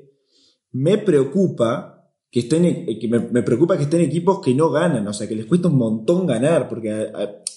[0.71, 1.90] me preocupa
[2.31, 5.27] que estén, eh, que me, me preocupa que estén equipos que no ganan, o sea,
[5.27, 7.11] que les cuesta un montón ganar, porque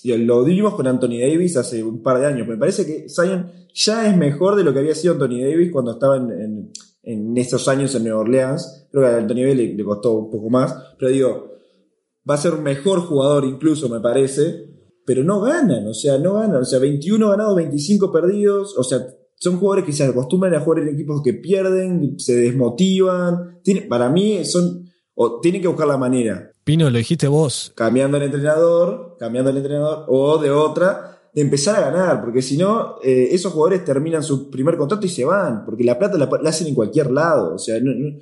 [0.04, 4.08] lo vimos con Anthony Davis hace un par de años, me parece que Zion ya
[4.10, 6.72] es mejor de lo que había sido Anthony Davis cuando estaba en, en,
[7.04, 10.50] en esos años en Nueva Orleans, creo que a Anthony Davis le costó un poco
[10.50, 11.52] más, pero digo,
[12.28, 14.74] va a ser un mejor jugador incluso, me parece,
[15.06, 19.06] pero no ganan, o sea, no ganan, o sea, 21 ganados, 25 perdidos, o sea,
[19.36, 24.08] son jugadores que se acostumbran a jugar en equipos que pierden, se desmotivan, tiene, para
[24.08, 27.72] mí son, o tienen que buscar la manera, Pino, lo dijiste vos.
[27.76, 32.56] cambiando el entrenador, cambiando el entrenador, o de otra, de empezar a ganar, porque si
[32.56, 36.30] no, eh, esos jugadores terminan su primer contrato y se van, porque la plata la,
[36.40, 38.18] la hacen en cualquier lado, o sea, no, no-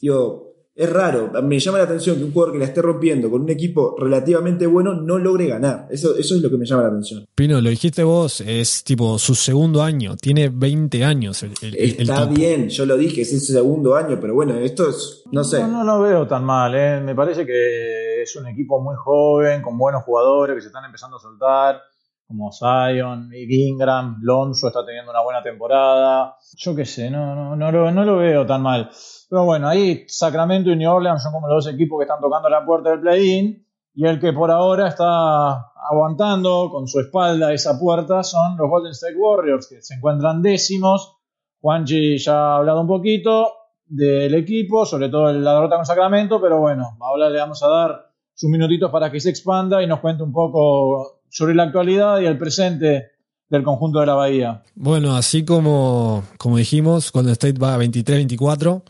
[0.00, 0.49] digo,
[0.82, 3.50] es raro, me llama la atención que un jugador que la esté rompiendo con un
[3.50, 7.26] equipo relativamente bueno no logre ganar, eso, eso es lo que me llama la atención.
[7.34, 12.00] Pino, lo dijiste vos, es tipo su segundo año, tiene 20 años el, el- el
[12.00, 15.60] Está bien, yo lo dije, es el segundo año, pero bueno, esto es, no sé.
[15.60, 17.00] No, no lo veo tan mal, ¿eh?
[17.00, 21.16] me parece que es un equipo muy joven, con buenos jugadores que se están empezando
[21.16, 21.80] a soltar,
[22.26, 26.36] como Zion, Ingram, Lonzo está teniendo una buena temporada.
[26.56, 28.88] Yo qué sé, no, no, no, lo, no lo veo tan mal.
[29.30, 32.48] Pero bueno, ahí Sacramento y New Orleans son como los dos equipos que están tocando
[32.48, 33.64] la puerta del play-in.
[33.94, 38.90] Y el que por ahora está aguantando con su espalda esa puerta son los Golden
[38.90, 41.16] State Warriors, que se encuentran décimos.
[41.60, 43.52] Juanchi ya ha hablado un poquito
[43.86, 48.10] del equipo, sobre todo la derrota con Sacramento, pero bueno, ahora le vamos a dar
[48.34, 52.26] sus minutitos para que se expanda y nos cuente un poco sobre la actualidad y
[52.26, 53.12] el presente
[53.48, 54.62] del conjunto de la Bahía.
[54.74, 58.82] Bueno, así como, como dijimos, Golden State va a 23-24.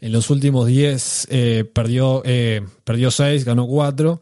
[0.00, 4.20] En los últimos 10 eh, perdió, eh, perdió 6, ganó 4.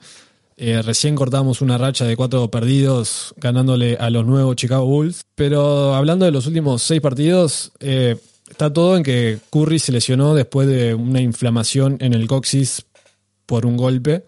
[0.59, 5.27] Eh, recién cortamos una racha de 4 perdidos ganándole a los nuevos Chicago Bulls.
[5.35, 8.17] Pero hablando de los últimos 6 partidos, eh,
[8.49, 12.87] está todo en que Curry se lesionó después de una inflamación en el coxis
[13.45, 14.25] por un golpe.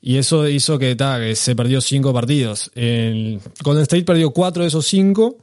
[0.00, 2.72] Y eso hizo que, ta, que se perdió 5 partidos.
[2.74, 5.38] El Golden State perdió 4 de esos 5.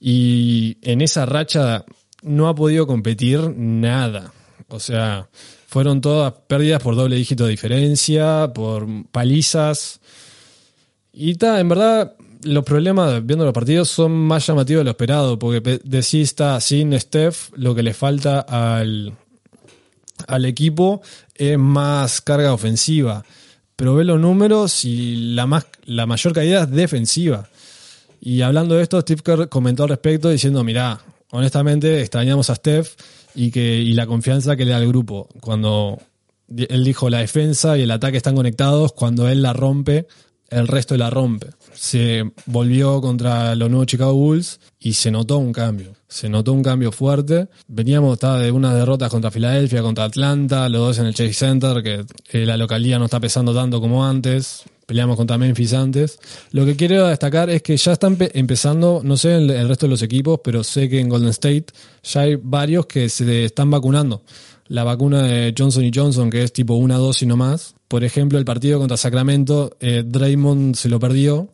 [0.00, 1.84] Y en esa racha
[2.24, 4.32] no ha podido competir nada.
[4.68, 5.28] O sea,
[5.66, 10.00] fueron todas pérdidas por doble dígito de diferencia, por palizas.
[11.12, 15.38] Y está, en verdad, los problemas viendo los partidos son más llamativos de lo esperado,
[15.38, 19.14] porque decís, está sin Steph, lo que le falta al,
[20.26, 21.02] al equipo
[21.34, 23.24] es más carga ofensiva.
[23.76, 27.48] Pero ve los números y la, más, la mayor caída es defensiva.
[28.20, 32.94] Y hablando de esto, Steve Kerr comentó al respecto diciendo, mirá, honestamente extrañamos a Steph
[33.34, 35.28] y, que, y la confianza que le da al grupo.
[35.40, 35.98] Cuando
[36.56, 40.06] él dijo la defensa y el ataque están conectados, cuando él la rompe,
[40.50, 41.48] el resto la rompe.
[41.72, 45.94] Se volvió contra los nuevos Chicago Bulls y se notó un cambio.
[46.06, 47.48] Se notó un cambio fuerte.
[47.66, 52.04] Veníamos de unas derrotas contra Filadelfia, contra Atlanta, los dos en el Chase Center, que
[52.30, 54.64] eh, la localidad no está pesando tanto como antes.
[54.86, 56.18] Peleamos contra Memphis antes.
[56.52, 59.90] Lo que quiero destacar es que ya están empezando, no sé en el resto de
[59.90, 61.66] los equipos, pero sé que en Golden State
[62.02, 64.22] ya hay varios que se están vacunando.
[64.66, 67.74] La vacuna de Johnson y Johnson, que es tipo una dosis nomás.
[67.88, 71.50] Por ejemplo, el partido contra Sacramento, eh, Draymond se lo perdió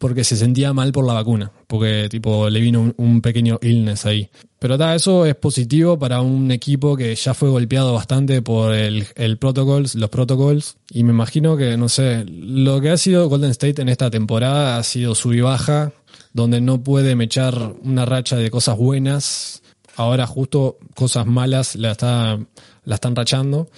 [0.00, 4.30] porque se sentía mal por la vacuna, porque tipo le vino un, pequeño illness ahí.
[4.58, 9.06] Pero ta, eso es positivo para un equipo que ya fue golpeado bastante por el,
[9.14, 13.50] el protocols, los protocols, y me imagino que, no sé, lo que ha sido Golden
[13.50, 15.92] State en esta temporada ha sido sub y baja,
[16.32, 19.62] donde no puede mechar una racha de cosas buenas,
[19.96, 22.38] ahora justo cosas malas la, está,
[22.84, 23.68] la están rachando.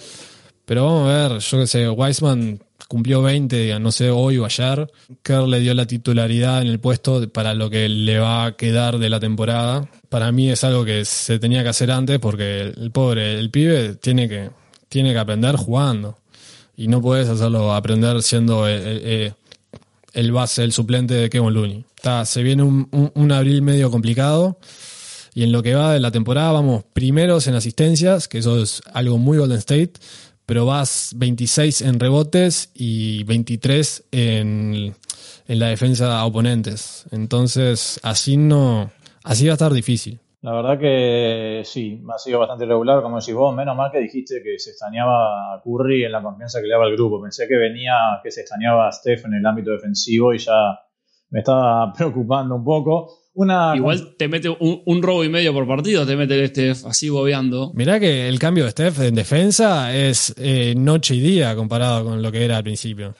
[0.63, 4.91] Pero vamos a ver, yo qué sé, Wiseman cumplió 20, no sé, hoy o ayer.
[5.21, 8.99] Kerr le dio la titularidad en el puesto para lo que le va a quedar
[8.99, 9.89] de la temporada.
[10.09, 13.95] Para mí es algo que se tenía que hacer antes porque el pobre, el pibe
[13.95, 14.49] tiene que,
[14.89, 16.17] tiene que aprender jugando.
[16.75, 21.85] Y no puedes hacerlo aprender siendo el, base, el suplente de Kevin Looney.
[21.95, 24.57] Está, se viene un, un abril medio complicado.
[25.35, 28.83] Y en lo que va de la temporada vamos primeros en asistencias, que eso es
[28.93, 29.93] algo muy Golden State,
[30.45, 34.95] pero vas 26 en rebotes y 23 en,
[35.47, 37.05] en la defensa a oponentes.
[37.11, 38.91] Entonces, así no,
[39.23, 40.19] así va a estar difícil.
[40.43, 44.43] La verdad que sí, ha sido bastante irregular, como decís vos, menos mal que dijiste
[44.43, 47.21] que se extrañaba a Curry en la confianza que le daba al grupo.
[47.21, 50.81] Pensé que venía, que se extrañaba a Steph en el ámbito defensivo y ya
[51.29, 53.22] me estaba preocupando un poco.
[53.35, 57.71] Igual te mete un, robo y medio por partido, te mete el Steph así bobeando.
[57.73, 62.21] Mirá que el cambio de Steph en defensa es eh, noche y día comparado con
[62.21, 63.15] lo que era al principio.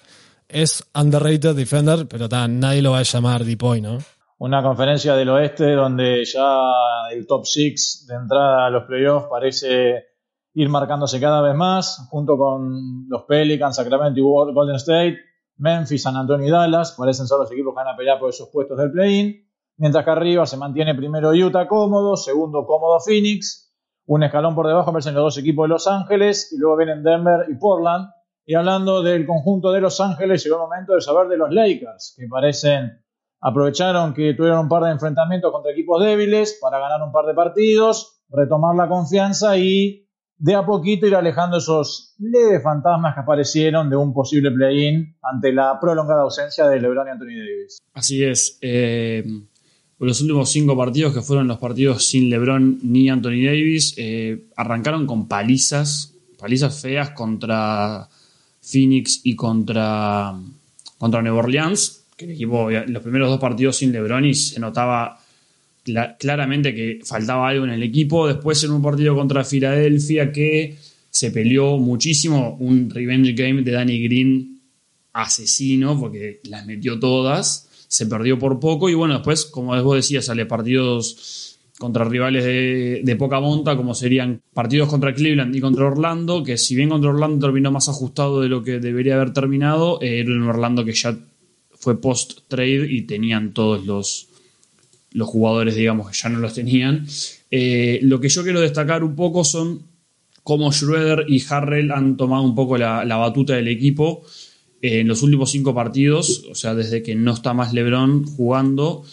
[0.48, 3.98] Es underrated defender, pero nadie lo va a llamar deep point, ¿no?
[4.38, 6.70] Una conferencia del oeste donde ya
[7.12, 10.04] el top 6 de entrada a los playoffs parece
[10.54, 15.18] ir marcándose cada vez más, junto con los Pelicans, Sacramento y Golden State,
[15.58, 18.50] Memphis, San Antonio y Dallas, parecen ser los equipos que van a pelear por esos
[18.50, 19.43] puestos del play-in.
[19.78, 23.74] Mientras que arriba se mantiene primero Utah cómodo, segundo cómodo Phoenix,
[24.06, 27.46] un escalón por debajo aparecen los dos equipos de Los Ángeles y luego vienen Denver
[27.50, 28.10] y Portland.
[28.46, 32.16] Y hablando del conjunto de Los Ángeles, llegó el momento de saber de los Lakers,
[32.18, 33.04] que parecen
[33.44, 37.34] aprovecharon que tuvieron un par de enfrentamientos contra equipos débiles para ganar un par de
[37.34, 40.08] partidos, retomar la confianza y
[40.38, 45.52] de a poquito ir alejando esos leves fantasmas que aparecieron de un posible play-in ante
[45.52, 47.78] la prolongada ausencia de LeBron y Anthony Davis.
[47.94, 48.58] Así es.
[48.62, 49.24] Eh,
[50.00, 55.06] los últimos cinco partidos, que fueron los partidos sin LeBron ni Anthony Davis, eh, arrancaron
[55.06, 58.10] con palizas, palizas feas contra
[58.62, 60.34] Phoenix y contra,
[60.98, 65.20] contra Nueva Orleans, que el equipo, los primeros dos partidos sin LeBron y se notaba
[66.20, 68.28] claramente que faltaba algo en el equipo.
[68.28, 70.78] Después en un partido contra Filadelfia que
[71.10, 74.62] se peleó muchísimo, un revenge game de Danny Green
[75.14, 80.26] asesino, porque las metió todas se perdió por poco y bueno, después, como vos decías,
[80.26, 86.42] sale partidos contra rivales de, poca monta, como serían partidos contra Cleveland y contra Orlando,
[86.42, 90.32] que si bien contra Orlando terminó más ajustado de lo que debería haber terminado, era
[90.32, 91.16] un Orlando que ya
[91.70, 94.28] fue post-trade y tenían todos los,
[95.12, 97.06] los jugadores, digamos, que ya no los tenían.
[97.52, 99.84] Eh, lo que yo quiero destacar un poco son
[100.42, 104.24] cómo Schroeder y Harrell han tomado un poco la, la batuta del equipo
[104.84, 109.06] en los últimos cinco partidos, o sea, desde que no está más LeBron jugando,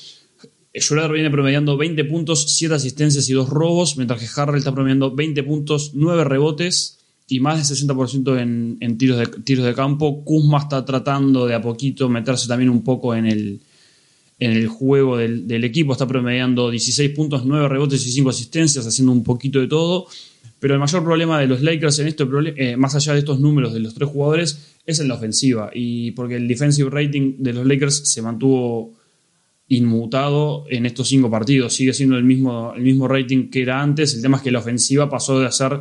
[0.77, 5.15] Schroeder viene promediando 20 puntos, 7 asistencias y 2 robos, mientras que Harrell está promediando
[5.15, 10.25] 20 puntos, 9 rebotes y más de 60% en, en, tiros, de, tiros de campo.
[10.25, 13.61] Kuzma está tratando de a poquito meterse también un poco en el,
[14.41, 18.85] en el juego del, del equipo, está promediando 16 puntos, 9 rebotes y 5 asistencias,
[18.89, 20.09] haciendo un poquito de todo.
[20.61, 23.73] Pero el mayor problema de los Lakers en esto, eh, más allá de estos números
[23.73, 25.71] de los tres jugadores, es en la ofensiva.
[25.75, 28.93] Y porque el defensive rating de los Lakers se mantuvo
[29.69, 31.73] inmutado en estos cinco partidos.
[31.73, 34.15] Sigue siendo el mismo, el mismo rating que era antes.
[34.15, 35.81] El tema es que la ofensiva pasó de hacer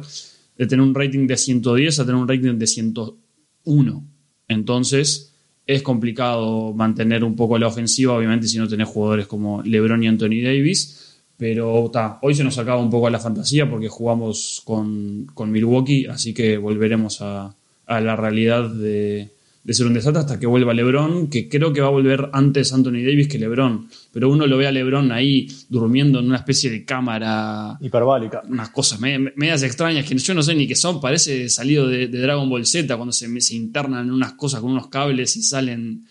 [0.57, 4.07] de tener un rating de 110 a tener un rating de 101.
[4.47, 5.33] Entonces
[5.65, 10.07] es complicado mantener un poco la ofensiva, obviamente, si no tenés jugadores como LeBron y
[10.07, 11.08] Anthony Davis.
[11.39, 11.89] Pero
[12.21, 16.57] hoy se nos acaba un poco la fantasía porque jugamos con, con Milwaukee, así que
[16.57, 17.55] volveremos a,
[17.89, 19.29] a la realidad de,
[19.69, 23.03] ser un desastre hasta que vuelva LeBron, que creo que va a volver antes Anthony
[23.05, 23.87] Davis que LeBron.
[24.11, 27.77] Pero uno lo ve a LeBron ahí durmiendo en una especie de cámara.
[27.81, 28.43] Hiperbólica.
[28.47, 31.01] Unas cosas medias extrañas que yo no sé ni qué son.
[31.01, 35.37] Parece salido de, Dragon Ball Z cuando se, se, internan unas cosas con unos cables
[35.37, 36.05] y salen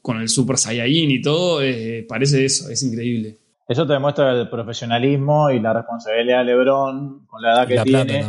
[0.00, 1.62] con el Super Saiyajin y todo.
[1.62, 3.36] Eh, parece eso, es increíble.
[3.68, 8.22] Eso te demuestra el profesionalismo y la responsabilidad de LeBron con la edad que tiene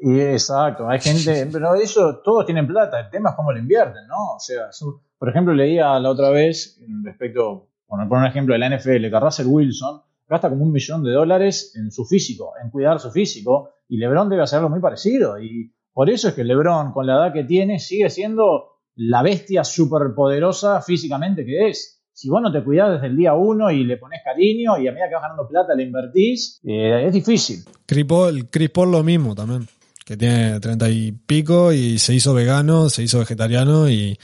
[0.00, 4.06] Y exacto, hay gente, pero eso todos tienen plata, el tema es cómo lo invierten,
[4.08, 4.34] ¿no?
[4.36, 8.58] O sea, su- por ejemplo, leía la otra vez respecto, por poner un ejemplo de
[8.58, 12.70] la NFL, que Russell Wilson gasta como un millón de dólares en su físico, en
[12.70, 15.40] cuidar su físico, y LeBron debe hacer algo muy parecido.
[15.40, 19.62] Y por eso es que LeBron, con la edad que tiene, sigue siendo la bestia
[19.64, 21.95] superpoderosa físicamente que es.
[22.16, 24.92] Si vos no te cuidás desde el día uno y le pones cariño y a
[24.92, 27.62] medida que vas ganando plata le invertís, eh, es difícil.
[27.84, 29.68] Chris Paul lo mismo también,
[30.02, 34.18] que tiene treinta y pico y se hizo vegano, se hizo vegetariano y,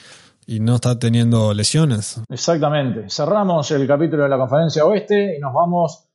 [0.47, 2.19] y no está teniendo lesiones.
[2.31, 3.11] Exactamente.
[3.11, 6.09] Cerramos el capítulo de la conferencia oeste y nos vamos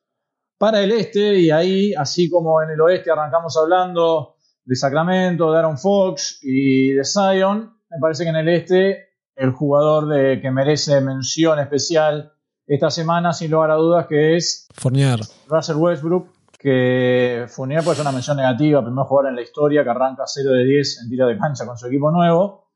[0.57, 5.59] para el este y ahí, así como en el oeste arrancamos hablando de Sacramento, de
[5.59, 9.07] Aaron Fox y de Zion, me parece que en el este
[9.38, 12.33] el jugador de, que merece mención especial
[12.65, 15.19] esta semana, sin lugar a dudas, que es Fournier.
[15.47, 16.27] Russell Westbrook,
[16.59, 20.51] que Fournier puede ser una mención negativa, primer jugador en la historia que arranca 0
[20.51, 22.67] de 10 en tira de cancha con su equipo nuevo.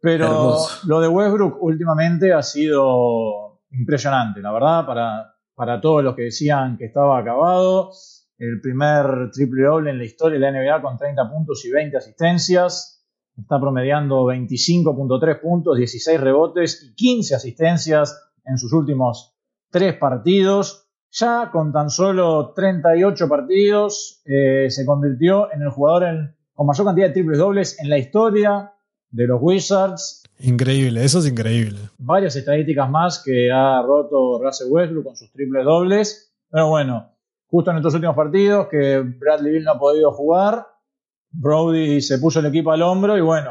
[0.00, 0.86] Pero Hermoso.
[0.86, 6.76] lo de Westbrook últimamente ha sido impresionante, la verdad, para, para todos los que decían
[6.76, 7.90] que estaba acabado.
[8.38, 11.96] El primer triple doble en la historia de la NBA con 30 puntos y 20
[11.96, 12.97] asistencias.
[13.38, 19.34] Está promediando 25.3 puntos, 16 rebotes y 15 asistencias en sus últimos
[19.70, 20.86] tres partidos.
[21.10, 26.86] Ya con tan solo 38 partidos eh, se convirtió en el jugador en- con mayor
[26.86, 28.72] cantidad de triples dobles en la historia
[29.10, 30.24] de los Wizards.
[30.40, 31.78] Increíble, eso es increíble.
[31.98, 36.34] Varias estadísticas más que ha roto Russell Westbrook con sus triples dobles.
[36.50, 37.10] Pero bueno,
[37.46, 40.66] justo en estos últimos partidos que Bradley Bill no ha podido jugar,
[41.30, 43.50] Brody se puso el equipo al hombro y bueno,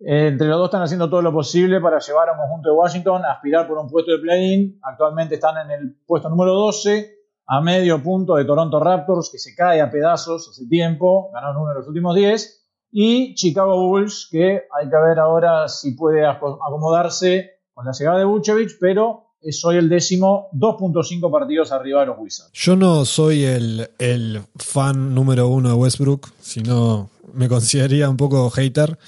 [0.00, 3.24] entre los dos están haciendo todo lo posible para llevar a un conjunto de Washington
[3.24, 4.78] a aspirar por un puesto de play-in.
[4.82, 7.14] Actualmente están en el puesto número 12,
[7.46, 11.70] a medio punto de Toronto Raptors, que se cae a pedazos hace tiempo, ganaron uno
[11.70, 12.54] de los últimos 10.
[12.90, 18.18] Y Chicago Bulls, que hay que ver ahora si puede aco- acomodarse con la llegada
[18.18, 22.50] de Vucevic, pero es hoy el décimo, 2.5 partidos arriba de los Wizards.
[22.52, 28.50] Yo no soy el, el fan número uno de Westbrook, sino me consideraría un poco
[28.50, 28.98] hater,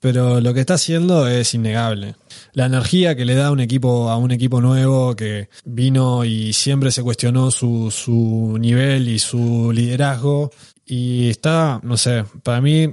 [0.00, 2.16] pero lo que está haciendo es innegable.
[2.52, 6.90] La energía que le da un equipo, a un equipo nuevo que vino y siempre
[6.90, 10.50] se cuestionó su, su nivel y su liderazgo.
[10.84, 12.92] Y está, no sé, para mí,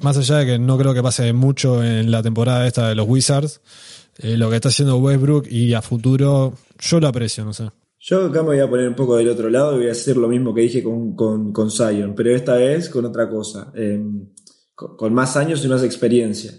[0.00, 3.08] más allá de que no creo que pase mucho en la temporada esta de los
[3.08, 3.60] Wizards,
[4.18, 7.70] eh, lo que está haciendo Westbrook y a futuro, yo lo aprecio, no sé.
[7.98, 10.16] Yo acá me voy a poner un poco del otro lado y voy a hacer
[10.16, 13.72] lo mismo que dije con, con, con Zion, pero esta vez con otra cosa.
[14.74, 16.52] con, con más años y más experiencia.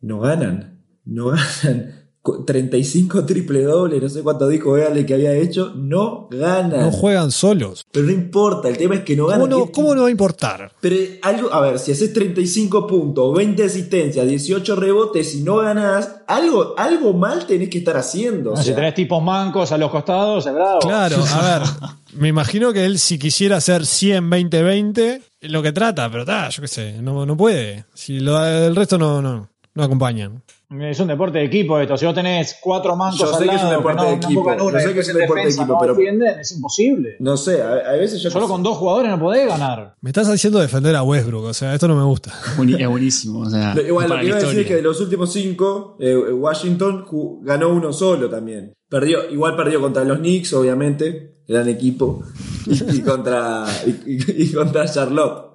[0.00, 1.26] No ganan, no
[1.64, 1.97] ganan.
[2.22, 6.80] Cu- 35 triple doble, no sé cuánto dijo Early que había hecho, no ganan.
[6.80, 7.84] No juegan solos.
[7.92, 9.50] pero no importa, el tema es que no ¿Cómo ganan.
[9.50, 10.72] no, ¿Qué- cómo no va a importar?
[10.80, 16.16] Pero algo, a ver, si haces 35 puntos, 20 asistencias, 18 rebotes y no ganas,
[16.26, 18.52] algo, algo mal tenés que estar haciendo.
[18.52, 18.74] o si sea.
[18.74, 20.80] tenés tipos mancos a los costados, es bravo.
[20.80, 21.68] Claro, a ver,
[22.14, 26.22] me imagino que él si quisiera hacer 100, 20, 20, es lo que trata, pero
[26.24, 27.84] está, yo qué sé, no, no puede.
[27.94, 30.42] Si lo, el resto no, no, no acompañan.
[30.70, 31.96] Es un deporte de equipo esto.
[31.96, 34.16] Si vos tenés cuatro mancos Yo sé al que es un deporte no, de no
[34.16, 36.40] equipo, una yo sé que es un en deporte de defensa equipo, no pero- defienden,
[36.40, 37.16] es imposible.
[37.20, 38.30] No sé, a, a veces yo.
[38.30, 39.94] Solo con dos jugadores no podés ganar.
[40.02, 42.34] Me estás haciendo defender a Westbrook, o sea, esto no me gusta.
[42.78, 43.40] Es buenísimo.
[43.40, 45.96] O sea, Lo- Igual, lo que iba a decir es que de los últimos cinco,
[46.00, 47.06] eh, Washington
[47.42, 48.74] ganó uno solo también.
[48.90, 52.22] Perdió, igual perdió contra los Knicks, obviamente, gran equipo,
[52.66, 55.46] y, y contra, y, y- y contra Charlotte.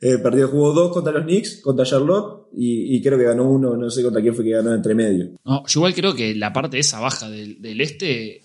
[0.00, 3.90] Eh, perdió, jugó dos contra los Knicks, contra Charlotte, y, creo que ganó uno, no
[3.90, 5.30] sé contra quién fue que ganó entre medio.
[5.44, 8.40] No, yo igual creo que la parte esa baja del, este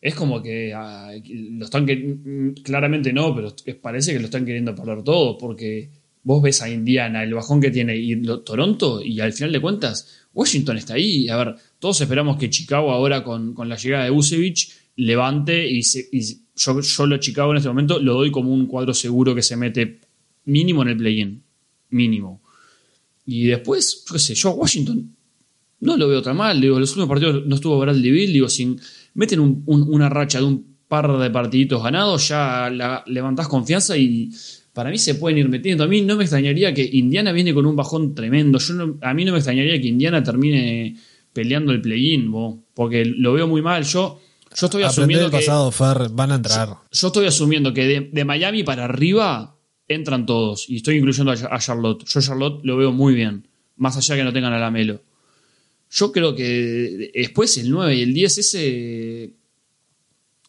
[0.00, 1.10] es como que ah,
[1.58, 5.90] lo están mm, claramente no, pero parece que lo están queriendo perder todo porque
[6.22, 10.26] vos ves a Indiana, el bajón que tiene y Toronto y al final de cuentas
[10.32, 11.28] Washington está ahí.
[11.28, 15.80] A ver, todos esperamos que Chicago ahora con, con la llegada de Busevich levante y,
[16.12, 16.20] y
[16.54, 19.56] yo, yo lo Chicago en este momento lo doy como un cuadro seguro que se
[19.56, 20.05] mete
[20.46, 21.42] mínimo en el play-in,
[21.90, 22.40] mínimo.
[23.26, 25.14] Y después, yo qué sé, yo a Washington
[25.80, 26.60] no lo veo tan mal.
[26.60, 28.32] Digo, los últimos partidos no estuvo Bradley Bill.
[28.32, 28.76] Digo, si
[29.14, 33.96] meten un- un- una racha de un par de partiditos ganados, ya la- levantás confianza
[33.96, 34.30] y
[34.72, 35.82] para mí se pueden ir metiendo.
[35.84, 38.58] A mí no me extrañaría que Indiana viene con un bajón tremendo.
[38.58, 40.96] Yo no- a mí no me extrañaría que Indiana termine
[41.32, 42.30] peleando el play-in,
[42.74, 43.82] porque lo veo muy mal.
[43.84, 44.20] Yo,
[44.54, 46.68] yo estoy Aprender asumiendo el que pasado, Fer, van a entrar.
[46.92, 49.55] yo estoy asumiendo que de, de Miami para arriba
[49.88, 50.68] entran todos.
[50.68, 52.04] Y estoy incluyendo a, Charlotte.
[52.04, 53.46] Yo Charlotte lo veo muy bien.
[53.76, 55.00] Más allá que no tengan a la Melo.
[55.90, 59.32] Yo creo que después el 9 y el 10 ese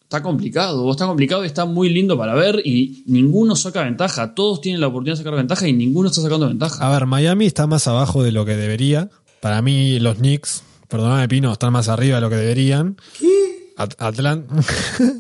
[0.02, 0.90] está complicado.
[0.90, 4.34] Está complicado y está muy lindo para ver y ninguno saca ventaja.
[4.34, 6.88] Todos tienen la oportunidad de sacar ventaja y ninguno está sacando ventaja.
[6.88, 9.10] A ver, Miami está más abajo de lo que debería.
[9.42, 12.98] Para mí, los Knicks, perdóname, Pino, están más arriba de lo que deberían.
[13.20, 13.74] ¿Qué?
[13.78, 14.56] Atlanta.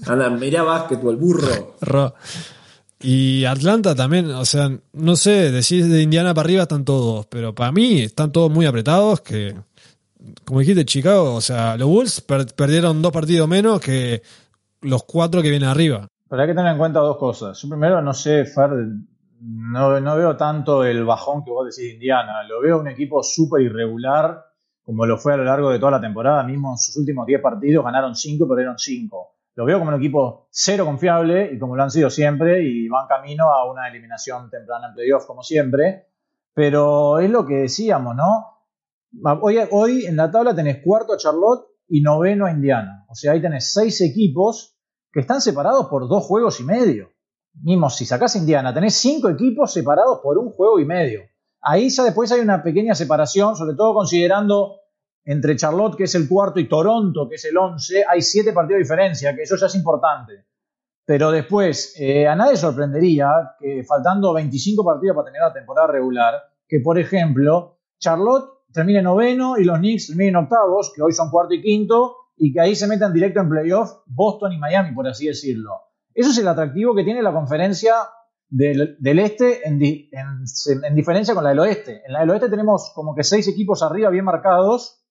[0.07, 1.75] Anda, mirá básquetbol, burro.
[2.99, 7.53] Y Atlanta también, o sea, no sé, decís de Indiana para arriba están todos, pero
[7.53, 9.55] para mí están todos muy apretados que,
[10.45, 14.23] como dijiste, Chicago, o sea, los Bulls perdieron dos partidos menos que
[14.81, 16.07] los cuatro que vienen arriba.
[16.27, 17.61] Pero hay que tener en cuenta dos cosas.
[17.61, 18.71] Yo primero no sé, Fer,
[19.41, 22.43] no, no veo tanto el bajón que vos decís de Indiana.
[22.43, 24.43] Lo veo un equipo súper irregular,
[24.81, 26.43] como lo fue a lo largo de toda la temporada.
[26.43, 29.36] Mismo en sus últimos 10 partidos ganaron 5 y perdieron 5.
[29.57, 33.07] Lo veo como un equipo cero confiable y como lo han sido siempre y van
[33.07, 36.09] camino a una eliminación temprana en playoff como siempre.
[36.53, 38.45] Pero es lo que decíamos, ¿no?
[39.41, 43.05] Hoy, hoy en la tabla tenés cuarto a Charlotte y noveno a Indiana.
[43.09, 44.77] O sea, ahí tenés seis equipos
[45.11, 47.09] que están separados por dos juegos y medio.
[47.63, 51.21] Mismo, si sacás Indiana, tenés cinco equipos separados por un juego y medio.
[51.61, 54.75] Ahí ya después hay una pequeña separación, sobre todo considerando
[55.27, 58.77] entre Charlotte, que es el cuarto, y Toronto, que es el once, hay siete partidos
[58.77, 60.45] de diferencia, que eso ya es importante.
[61.05, 66.33] Pero después, eh, a nadie sorprendería que faltando 25 partidos para terminar la temporada regular,
[66.65, 71.53] que por ejemplo, Charlotte termine noveno y los Knicks terminen octavos, que hoy son cuarto
[71.53, 75.27] y quinto, y que ahí se metan directo en playoff Boston y Miami, por así
[75.27, 75.71] decirlo.
[76.13, 77.95] Eso es el atractivo que tiene la conferencia
[78.47, 82.01] del, este en, en, diferencia con la del oeste.
[82.05, 85.03] En la del oeste tenemos como que seis equipos arriba bien marcados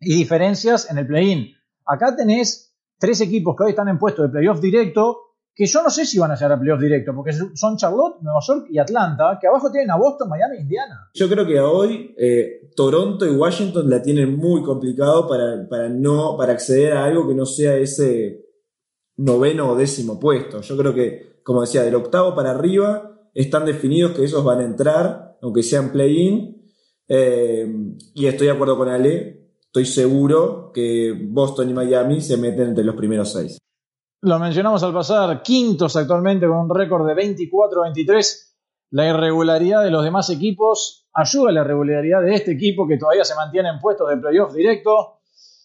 [0.00, 1.52] y diferencias en el play-in.
[1.84, 5.26] Acá tenés tres equipos que hoy están en puesto de playoff directo
[5.56, 8.40] que yo no sé si van a llegar a playoff directo, porque son Charlotte, Nueva
[8.46, 11.08] York y Atlanta, que abajo tienen a Boston, Miami e Indiana.
[11.14, 16.36] Yo creo que hoy eh, Toronto y Washington la tienen muy complicado para, para, no,
[16.36, 18.44] para acceder a algo que no sea ese
[19.16, 20.60] noveno o décimo puesto.
[20.60, 24.64] Yo creo que, como decía, del octavo para arriba están definidos que esos van a
[24.64, 26.54] entrar, aunque sean play-in.
[27.08, 27.66] Eh,
[28.14, 32.84] y estoy de acuerdo con Ale, estoy seguro que Boston y Miami se meten entre
[32.84, 33.58] los primeros seis.
[34.22, 38.54] Lo mencionamos al pasar, quintos actualmente con un récord de 24-23.
[38.90, 43.24] La irregularidad de los demás equipos ayuda a la irregularidad de este equipo que todavía
[43.24, 45.20] se mantiene en puestos de playoff directo.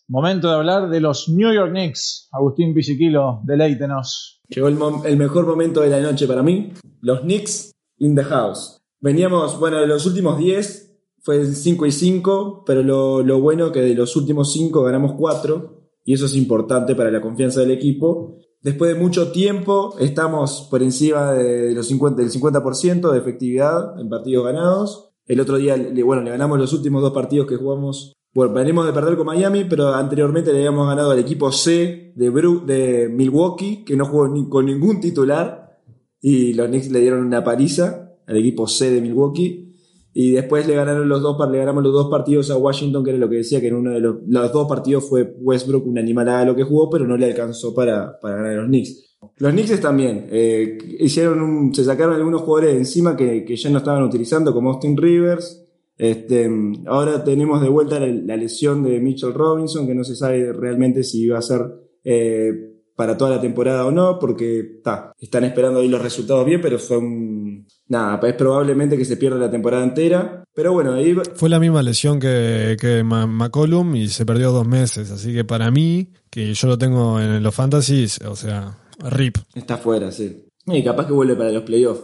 [0.07, 2.27] Momento de hablar de los New York Knicks.
[2.33, 4.41] Agustín Pisiquilo, deleítenos.
[4.49, 6.73] Llegó el, mejor momento de la noche para mí.
[6.99, 8.77] Los Knicks in the house.
[8.99, 10.90] Veníamos, bueno, de los últimos 10
[11.21, 15.81] fue 5 y 5, pero lo, lo bueno que de los últimos 5 ganamos 4
[16.03, 18.37] y eso es importante para la confianza del equipo.
[18.61, 24.09] Después de mucho tiempo, estamos por encima de los 50, del 50% de efectividad en
[24.09, 25.13] partidos ganados.
[25.25, 28.13] El otro día, bueno, le ganamos los últimos dos partidos que jugamos.
[28.33, 32.31] Bueno, venimos de perder con Miami, pero anteriormente le habíamos ganado al equipo C de,
[32.65, 35.79] de Milwaukee, que no jugó ni, con ningún titular.
[36.19, 39.70] Y los Knicks le dieron una paliza al equipo C de Milwaukee.
[40.13, 43.19] Y después le ganaron los dos, le ganamos los dos partidos a Washington, que era
[43.19, 46.45] lo que decía, que en uno de los, los dos partidos fue Westbrook un animalada
[46.45, 49.17] lo que jugó, pero no le alcanzó para, para ganar a los Knicks.
[49.37, 54.03] Los Knicks también, eh, hicieron se sacaron algunos jugadores encima que, que, ya no estaban
[54.03, 55.65] utilizando, como Austin Rivers.
[55.97, 56.49] Este,
[56.87, 61.23] ahora tenemos de vuelta la, lesión de Mitchell Robinson, que no se sabe realmente si
[61.25, 61.61] iba a ser
[62.03, 62.70] eh,
[63.01, 64.79] para toda la temporada o no, porque
[65.19, 67.65] están esperando ahí los resultados bien, pero son.
[67.87, 70.43] Nada, es probablemente que se pierda la temporada entera.
[70.53, 71.15] Pero bueno, ahí.
[71.33, 75.09] Fue la misma lesión que, que McCollum y se perdió dos meses.
[75.09, 79.37] Así que para mí, que yo lo tengo en los fantasies, o sea, RIP.
[79.55, 80.45] Está fuera, sí.
[80.67, 82.03] Y capaz que vuelve para los playoffs.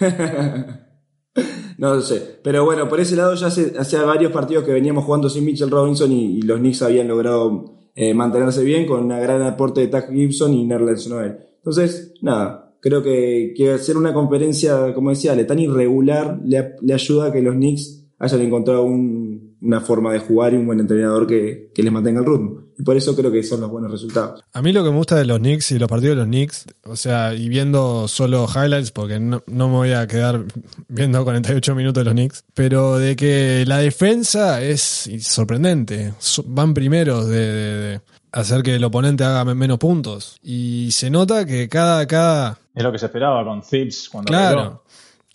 [1.78, 2.40] no lo sé.
[2.42, 5.70] Pero bueno, por ese lado ya hace, hace varios partidos que veníamos jugando sin Mitchell
[5.70, 10.10] Robinson y los Knicks habían logrado eh, mantenerse bien con un gran aporte de Tag
[10.12, 11.38] Gibson y Nerlens Noel.
[11.56, 17.26] Entonces, nada, creo que, que hacer una conferencia, como decía, tan irregular le, le ayuda
[17.26, 21.70] a que los Knicks hayan encontrado una forma de jugar y un buen entrenador que,
[21.74, 22.64] que les mantenga el ritmo.
[22.78, 24.42] Y por eso creo que son los buenos resultados.
[24.52, 26.66] A mí lo que me gusta de los Knicks y los partidos de los Knicks,
[26.84, 30.44] o sea, y viendo solo highlights, porque no, me voy a quedar
[30.88, 36.14] viendo 48 minutos de los Knicks, pero de que la defensa es sorprendente.
[36.46, 38.00] Van primeros de,
[38.32, 40.38] hacer que el oponente haga menos puntos.
[40.42, 42.06] Y se nota que cada.
[42.06, 42.58] cada...
[42.74, 44.84] Es lo que se esperaba con Thibs cuando Claro.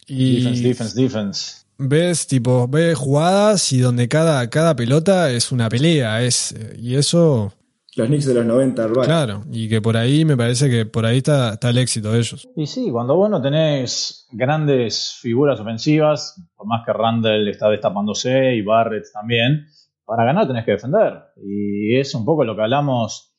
[0.08, 5.70] Y defense, defense, defense ves tipo ves jugadas y donde cada, cada pelota es una
[5.70, 7.54] pelea es y eso
[7.96, 11.18] los Knicks de los 90 claro y que por ahí me parece que por ahí
[11.18, 12.48] está, está el éxito de ellos.
[12.56, 18.56] Y sí cuando vos no tenés grandes figuras ofensivas por más que Randall está destapándose
[18.56, 19.66] y Barrett también
[20.10, 21.22] para ganar tenés que defender.
[21.38, 23.32] Y es un poco lo que hablamos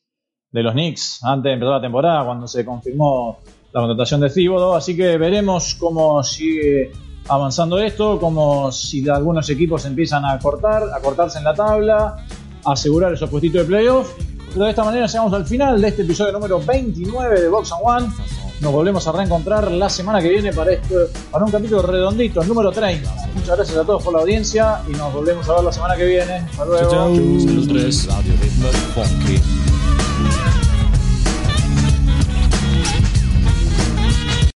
[0.51, 1.19] de los Knicks.
[1.21, 3.39] Antes de empezar la temporada, cuando se confirmó
[3.73, 4.73] la contratación de Thibodeau.
[4.73, 6.91] Así que veremos cómo sigue
[7.27, 12.25] avanzando esto, como si algunos equipos empiezan a cortar, a cortarse en la tabla,
[12.65, 14.11] a asegurar esos puestitos de playoff.
[14.53, 17.81] Pero de esta manera llegamos al final de este episodio número 29 de Box and
[17.83, 18.13] One.
[18.59, 20.95] Nos volvemos a reencontrar la semana que viene para, este,
[21.31, 23.09] para un capítulo redondito, el número 30.
[23.33, 26.05] Muchas gracias a todos por la audiencia y nos volvemos a ver la semana que
[26.05, 26.33] viene.
[26.33, 26.91] Hasta luego.
[26.91, 27.25] Chau, chau.